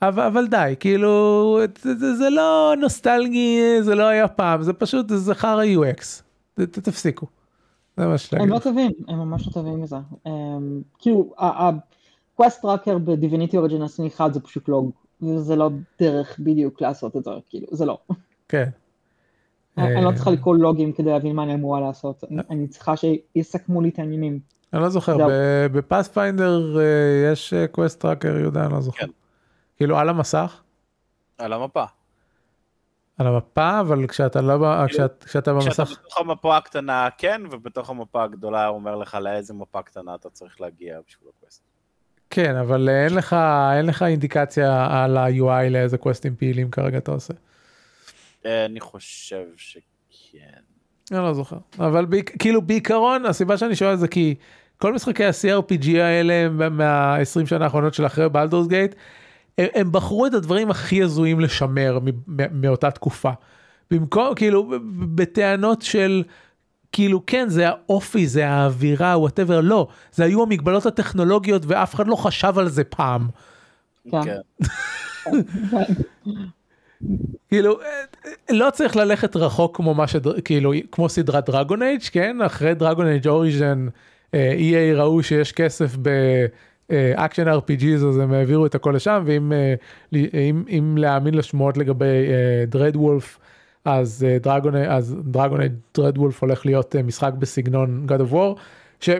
[0.02, 5.06] אבל, אבל די כאילו זה, זה, זה לא נוסטלגי זה לא היה פעם זה פשוט
[5.08, 6.22] זה חרא UX
[6.54, 7.26] ת, ת, תפסיקו.
[7.96, 9.96] זה מה שאני הם לא טובים, הם ממש לא טובים בזה.
[10.24, 14.82] הם, כאילו, ה quest tracker ב Divinity Original Sin 1 זה פשוט לא,
[15.20, 15.70] זה לא
[16.00, 17.98] דרך בדיוק לעשות את זה, כאילו, זה לא.
[18.48, 18.68] כן.
[19.78, 23.80] אני לא אה, צריכה לקרוא לוגים כדי להבין מה אני אמורה לעשות, אני- צריכה שיסכמו
[23.80, 24.38] לי את העניינים.
[24.72, 25.16] אני לא זוכר.
[25.72, 26.78] ב Pathfinder
[27.32, 28.98] יש quest tracker יהודה, אני לא זוכר.
[29.06, 29.12] כן.
[29.76, 30.60] כאילו על המסך,
[31.38, 31.84] על המפה.
[33.18, 37.90] על המפה, אבל כשאתה לא, ב- כשאת- כשאתה כשאתה במסך, בתוך המפה הקטנה כן, ובתוך
[37.90, 41.62] המפה הגדולה הוא אומר לך לאיזה מפה קטנה אתה צריך להגיע בשביל ה quest.
[42.30, 43.36] כן, אבל אין לך,
[43.76, 47.34] אין לך אינדיקציה על ה-UI לאיזה קווסטים פעילים כרגע אתה עושה.
[48.46, 50.38] אני חושב שכן.
[51.12, 54.34] אני לא זוכר, אבל בעיק- כאילו בעיקרון הסיבה שאני שואל זה כי
[54.78, 58.94] כל משחקי ה-CRPG האלה הם מה-20 שנה האחרונות של אחרי Baldur's Gate,
[59.58, 62.08] הם, הם בחרו את הדברים הכי הזויים לשמר מ-
[62.42, 63.30] מ- מאותה תקופה.
[63.90, 64.70] במקום כאילו
[65.14, 66.22] בטענות של
[66.92, 72.16] כאילו כן זה האופי זה האווירה whatever לא זה היו המגבלות הטכנולוגיות ואף אחד לא
[72.16, 73.28] חשב על זה פעם.
[74.10, 74.36] כן.
[77.48, 80.40] כאילו אה, לא צריך ללכת רחוק כמו שד...
[80.40, 83.88] כאילו כמו סדרת Dragon Age כן אחרי Dragon Age Origins
[84.32, 89.74] EA ראו שיש כסף ב action RPGs אז הם העבירו את הכל לשם ואם אה,
[90.34, 92.26] אם, אם להאמין לשמועות לגבי
[92.68, 93.38] Dreadwolf
[93.84, 98.60] אז Dragon אז Dragon Age Dreadwolf הולך להיות אה, משחק בסגנון God of War.
[99.00, 99.10] ש...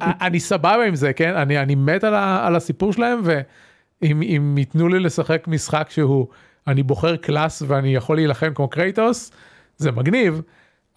[0.00, 4.54] אני סבבה עם זה כן אני אני מת על, ה, על הסיפור שלהם ואם אם
[4.58, 6.26] ייתנו לי לשחק משחק שהוא
[6.66, 9.30] אני בוחר class ואני יכול להילחם כמו Kratos
[9.76, 10.42] זה מגניב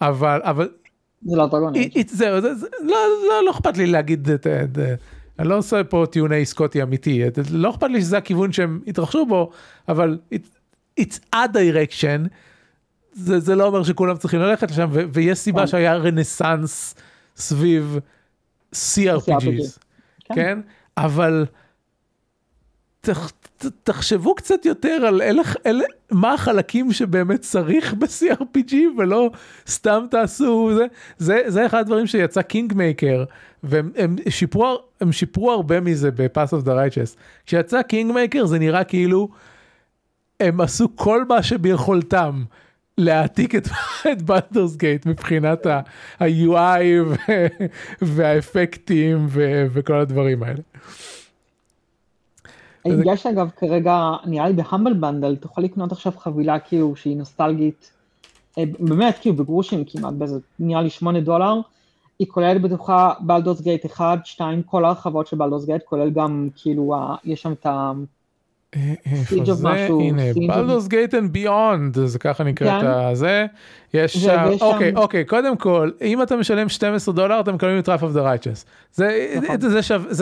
[0.00, 0.68] אבל אבל
[1.22, 2.96] זה לא it- זהו זה, זה, לא,
[3.28, 4.78] לא, לא אכפת לי להגיד את, את,
[5.38, 9.26] אני לא עושה פה טיעוני סקוטי אמיתי את, לא אכפת לי שזה הכיוון שהם התרחשו
[9.26, 9.50] בו
[9.88, 10.46] אבל it,
[11.00, 12.28] it's a direction
[13.12, 15.66] זה, זה לא אומר שכולם צריכים ללכת לשם ו, ויש סיבה כן.
[15.66, 16.94] שהיה רנסאנס
[17.36, 17.98] סביב
[18.74, 19.78] CRPGs.
[20.24, 20.34] כן.
[20.34, 20.60] כן?
[20.96, 21.46] אבל
[23.00, 29.30] תח, ת- תחשבו קצת יותר על אלה, אלה, מה החלקים שבאמת צריך ב-CRPG ולא
[29.68, 30.86] סתם תעשו זה,
[31.18, 33.24] זה, זה אחד הדברים שיצא Kingmaker
[33.62, 37.16] והם הם שיפרו, הם שיפרו הרבה מזה ב- Wrath of the Righteous.
[37.46, 39.28] כשיצא Kingmaker זה נראה כאילו
[40.40, 42.42] הם עשו כל מה שביכולתם
[42.98, 43.68] להעתיק את,
[44.12, 45.80] את Baldur's Gate מבחינת ה-
[46.20, 47.14] ה-UI ו-
[48.02, 50.60] והאפקטים ו- וכל הדברים האלה.
[52.84, 57.92] יש אגב כרגע, נראה לי ב Humble Bundle, תוכל לקנות עכשיו חבילה כאילו שהיא נוסטלגית,
[58.58, 61.60] אה, באמת כאילו בגרושים כמעט, באיזה נראה לי 8 דולר,
[62.18, 66.94] היא כוללת בתוכה Baldur's Gate 1, 2, כל הרחבות של Baldur's Gate, כולל גם כאילו,
[67.24, 67.92] יש שם את ה...
[68.76, 69.68] אה, איפה זה?
[69.68, 72.86] משהו, הנה, Baldur's Gate and Beyond, זה ככה נקרא כן.
[72.86, 73.46] את הזה.
[73.94, 78.02] יש שם, אוקיי, אוקיי, קודם כל, אם אתה משלם 12 דולר, אתה מקבלים את Wrath
[78.02, 78.64] of the Righteous.
[78.94, 79.26] זה-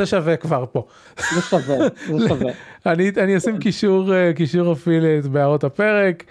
[0.07, 0.87] שווה- כבר פה.
[1.35, 1.77] זה שווה,
[2.19, 2.53] זה שווה.
[2.87, 4.33] אני, אשים קישור, אה,
[4.73, 6.25] affiliate בהערות הפרק,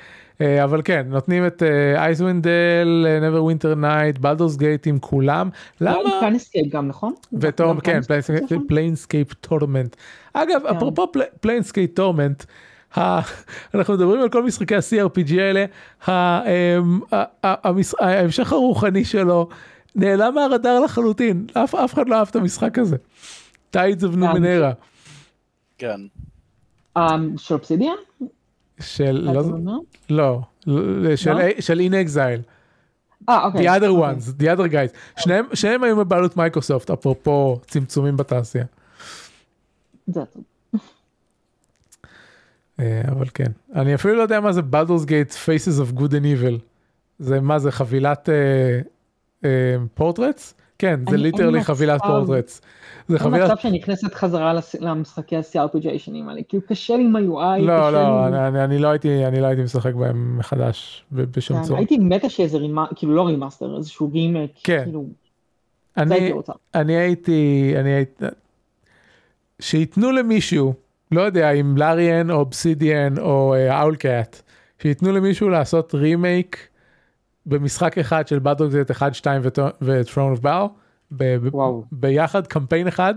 [0.63, 1.63] אבל כן, נותנים את
[1.95, 5.49] Icewind Dale, Neverwinter Nights, Baldur's Gate עם כולם.
[5.81, 6.09] למה?
[6.19, 7.13] Planescape גם, נכון?
[7.33, 8.67] ו Torment, גם כן, Planescape, נכון?
[8.67, 9.95] Planescape Torment.
[10.33, 10.75] אגב, כן.
[10.75, 12.43] אפרופו Planescape Torment,
[13.75, 15.65] אנחנו מדברים על כל משחקי ה-CRPG האלה,
[16.07, 16.99] אמ,
[17.99, 19.49] ההמשך הרוחני שלו
[19.95, 22.97] נעלם מהרדאר לחלוטין, אף אחד לא אהב את המשחק הזה.
[23.69, 24.71] Tides of Numenera,
[25.77, 25.99] כן.
[26.97, 27.95] אה, של אובסידיאן?
[28.79, 29.43] של, לא-?
[30.09, 30.41] לא,
[31.15, 31.39] של לא?
[31.59, 32.41] של inXile,
[33.29, 33.69] אה, אוקיי.
[33.69, 34.13] the other אוקיי.
[34.15, 35.21] ones, the other guys,
[35.55, 38.65] שניהם- היו בבעלות מייקרוסופט, אפרופו צמצומים בתעשייה.
[40.07, 40.43] זה טוב.
[42.79, 46.23] אה, אבל כן אני אפילו לא יודע מה זה Baldur's Gate faces of good and
[46.41, 46.59] evil
[47.19, 48.29] זה מה זה חבילת
[49.93, 51.67] portraits כן זה אין literally מצב.
[51.67, 52.61] חבילת portraits.
[53.07, 57.15] זה אין חבילת מצב שאני נכנסת חזרה למשחקי ה-CRPG הישנים האלה, כאילו קשה לי עם
[57.15, 58.27] ה-UI, לא לא
[58.63, 61.79] אני- לא הייתי אני לא הייתי משחק בהם מחדש בשום כן, צורה.
[61.79, 64.81] הייתי מתה שאיזה רימה, כאילו לא remaster, איזשהו רימק, כן.
[64.83, 65.05] כאילו,
[65.97, 66.41] אני, הייתי.
[66.75, 68.25] אני הייתי, אני הייתי,
[69.59, 70.73] שייתנו למישהו,
[71.11, 74.41] לא יודע אם Larian או אובסידיאן או Owlcat,
[74.81, 76.67] שייתנו למישהו לעשות רימייק
[77.47, 79.41] במשחק אחד של Baldur's Gate 1, 2
[79.81, 81.83] ו Throne of Bhaal.
[81.91, 83.15] ביחד קמפיין אחד,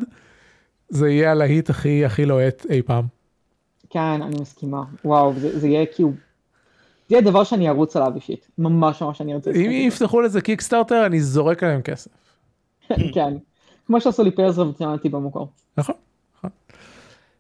[0.89, 3.05] זה יהיה הלהיט הכי הכי לוהט אי פעם.
[3.91, 4.83] כן, אני מסכימה.
[5.05, 6.13] וואו, זה, זה יהיה כאילו...
[7.09, 8.49] זה יהיה דבר שאני ארוץ עליו אישית.
[8.59, 9.51] ממש ממש אני ארצה.
[9.51, 12.11] אם יפתחו לזה קיקסטארטר אני זורק עליהם כסף.
[13.15, 13.35] כן.
[13.87, 15.49] כמו שעשו לי פרס רבציונלטי במקור.
[15.77, 15.95] נכון.
[16.37, 16.51] נכון.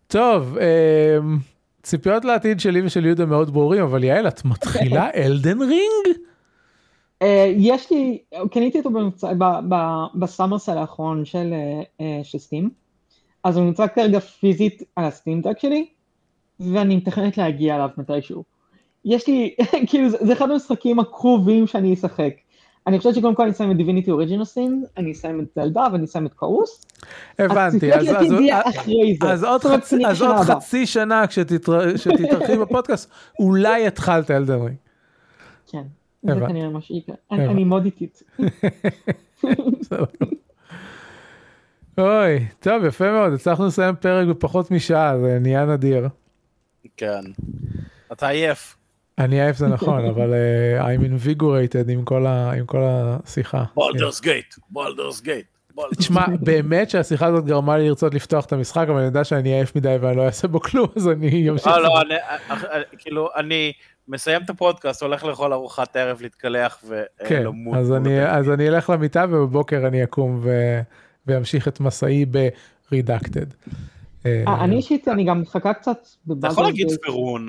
[0.07, 1.39] טוב, אמ,
[1.83, 6.19] ציפיות לעתיד שלי ושל יהודה מאוד ברורים, אבל יעל, את מתחילה אלדן רינג?
[7.23, 8.19] אה, יש לי,
[8.51, 12.71] קניתי אותו במבצע- ב- ב- בסאמרסל האחרון של, אה, אה, של סטים,
[13.45, 15.87] אז הוא נמצא כרגע פיזית על הסטים דק שלי,
[16.61, 18.45] ואני מתכננת להגיע אליו מתישהו.
[19.05, 19.55] יש לי,
[19.89, 22.33] כאילו, זה, אחד המשחקים הקרובים שאני אשחק.
[22.87, 26.05] אני חושבת שקודם כל אני אסיים את דיוויניטי אוריג'ינל סין, אני אסיים את זלדה ואני
[26.05, 26.85] אסיים את קרוס.
[27.39, 28.33] הבנתי, אז- אז-.
[29.23, 30.37] אז עוד חצי- אז עוד.
[30.37, 34.77] חצי שנה כשתתר- כשתתארחי בפודקאסט, אולי התחלת אלדן רינג.
[35.73, 35.83] כן,
[36.23, 36.35] זה.
[36.49, 37.15] כנראה מה שיקרה.
[37.31, 38.23] אני- מאוד איטית.
[41.99, 46.09] אוי, טוב, יפה מאוד, הצלחנו לסיים פרק בפחות משעה, זה נהיה נדיר.
[46.97, 47.21] כן.
[48.13, 48.77] אתה עייף.
[49.19, 53.65] אני עייף זה נכון, אבל uh, I'm invigorated עם כל, ה, עם כל השיחה.
[53.75, 55.47] Baldur's Gate, Baldur's Gate.
[55.97, 59.77] תשמע, באמת שהשיחה הזאת גרמה לי לרצות לפתוח את המשחק, אבל אני יודע שאני עייף
[59.77, 61.67] מדי ואני לא אעשה בו כלום, אז אני אמשיך.
[61.67, 62.17] לא, לא,
[62.99, 63.73] כאילו, אני
[64.09, 66.85] מסיים את הפודקאסט, הולך לאכול ארוחת ערב, להתקלח
[67.27, 67.77] כן, ולמות.
[67.77, 70.45] אז אני, אז אני אלך למיטה ובבוקר אני אקום
[71.27, 73.71] ואמשיך את מסעי ב-Redacted.
[74.27, 76.09] אה, אה, אני אישית, אני גם מחכה קצת
[76.39, 77.01] אתה יכול להגיד גייט.
[77.01, 77.49] ספירון.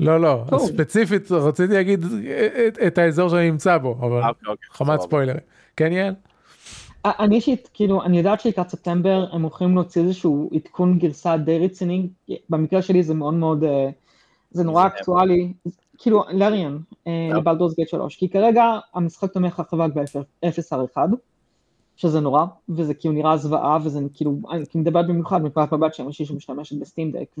[0.00, 0.44] לא, לא.
[0.58, 2.04] ספציפית רציתי להגיד
[2.86, 5.00] את, האזור שאני נמצא בו, אבל אוקיי, אוקיי, חמת.
[5.00, 5.40] ספוילרים.
[5.76, 6.14] כן, יעל?
[7.06, 11.58] אה, אני אישית, כאילו, אני יודעת שלקראת ספטמבר הם הולכים להוציא איזשהו עדכון גרסה די
[11.58, 12.08] רציני,
[12.50, 13.90] במקרה שלי זה מאוד מאוד, אה,
[14.50, 15.52] זה נורא אקטואלי,
[15.98, 17.38] כאילו, לאריאן, אה, טוב.
[17.38, 20.98] לבלדורס גייט 3, כי כרגע המשחק תומך אך ורק ב-0R1,
[21.96, 26.02] שזה נורא, וזה כאילו נראה זוועה, וזה כאילו, אני כאילו מדברת במיוחד מפרט מבט של
[26.02, 27.36] מישהי שמשתמשת בסטימדק,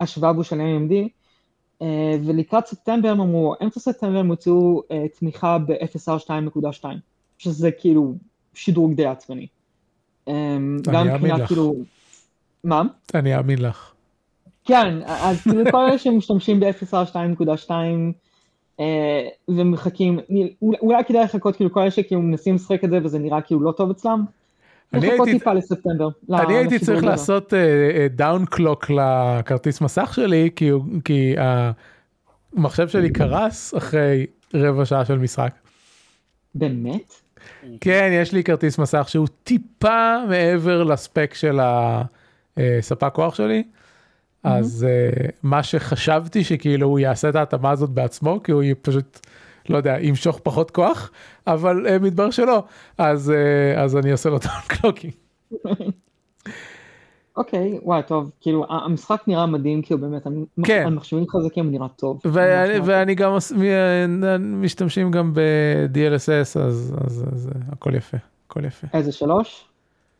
[0.00, 0.60] והשוואה בו של
[1.82, 6.84] אה, ולקראת ספטמבר הם אמרו, אמצע ספטמבר הם הוציאו אה, תמיכה ב-FSR 2.2,
[7.38, 8.14] שזה כאילו
[8.54, 9.46] שדרוג די עצבני.
[10.28, 11.46] אמ, גם מבחינת.
[11.46, 11.76] כאילו,
[12.64, 12.82] מה?
[13.14, 13.90] אני אאמין לך.
[14.64, 17.70] כן, אז כאילו כל אלה שמשתמשים ב-FSR 2.2
[18.80, 18.84] אה,
[19.48, 20.18] ומחכים,
[20.62, 23.72] אולי- כדאי לחכות כאילו כל אלה שכאילו מנסים לשחק את זה וזה נראה כאילו לא
[23.72, 24.24] טוב אצלם,
[24.94, 26.08] אני הייתי- טיפה לספטמבר.
[26.30, 27.06] אני הייתי צריך הזה.
[27.06, 27.52] לעשות
[28.10, 30.70] downclock לכרטיס מסך שלי, כי
[31.04, 31.34] כי
[32.56, 35.54] המחשב שלי קרס אחרי רבע שעה של משחק.
[36.54, 37.12] באמת?
[37.80, 41.60] כן, יש לי כרטיס מסך שהוא טיפה מעבר ל spec של
[42.56, 43.62] הספק כוח שלי.
[44.44, 49.26] אז אה, מה שחשבתי שכאילו הוא יעשה את ההתאמה הזאת בעצמו, כי הוא פשוט,
[49.68, 51.10] לא יודע, ימשוך פחות כוח,
[51.46, 52.64] אבל אה, מתברר שלא,
[52.98, 55.12] אז, אה, אז אני עושה לו downclocking.
[57.36, 60.22] אוקיי, וואי, טוב, כאילו, המשחק נראה מדהים, כאילו, באמת,
[60.64, 60.82] כן.
[60.86, 62.20] המחשבים חזקים הוא נראה טוב.
[62.24, 62.78] ואני.
[62.84, 66.28] ואני גם מ- משתמשים גם ב-DLSS
[66.60, 68.16] אז, אז, אז אה, הכל יפה
[68.46, 69.64] הכל יפה איזה שלוש?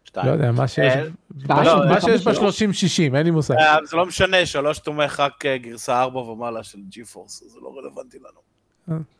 [0.04, 0.26] שתיים.
[0.26, 1.04] לא יודע מה שיש אה,
[1.48, 4.46] מה לא, ש- מה אה, שיש חמש, ב-30-60 אין לי מושג אה, זה לא משנה,
[4.46, 8.40] שלוש תומך רק אה, גרסה 4 ומעלה של ג'י פורס, זה לא רלוונטי לנו.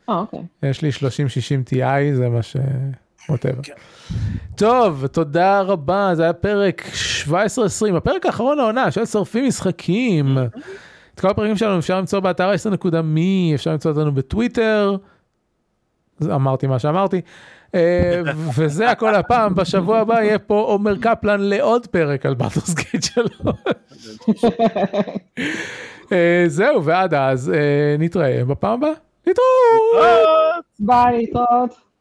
[0.09, 0.39] אה, אוקיי.
[0.63, 2.57] יש לי 30-60 TI זה מה ש...
[3.31, 3.63] whatever.
[3.63, 3.73] כן.
[4.55, 6.81] טוב תודה רבה זה היה פרק
[7.27, 7.31] 17-20
[7.97, 10.37] הפרק האחרון העונה של שורפים משחקים.
[11.15, 14.95] את כל הפרקים שלנו אפשר למצוא באתר 10.מי אפשר למצוא אותנו בטוויטר.
[16.23, 17.21] אמרתי מה שאמרתי.
[17.75, 18.21] אה,
[18.55, 23.53] וזה הכל הפעם בשבוע הבא יהיה פה עומר קפלן לעוד פרק על באטוס גייט שלו.
[26.11, 28.89] אה, זהו ועד אז אה, נתראה בפעם הבאה.
[29.27, 29.33] אה,
[30.79, 31.84] ביי, להתראות.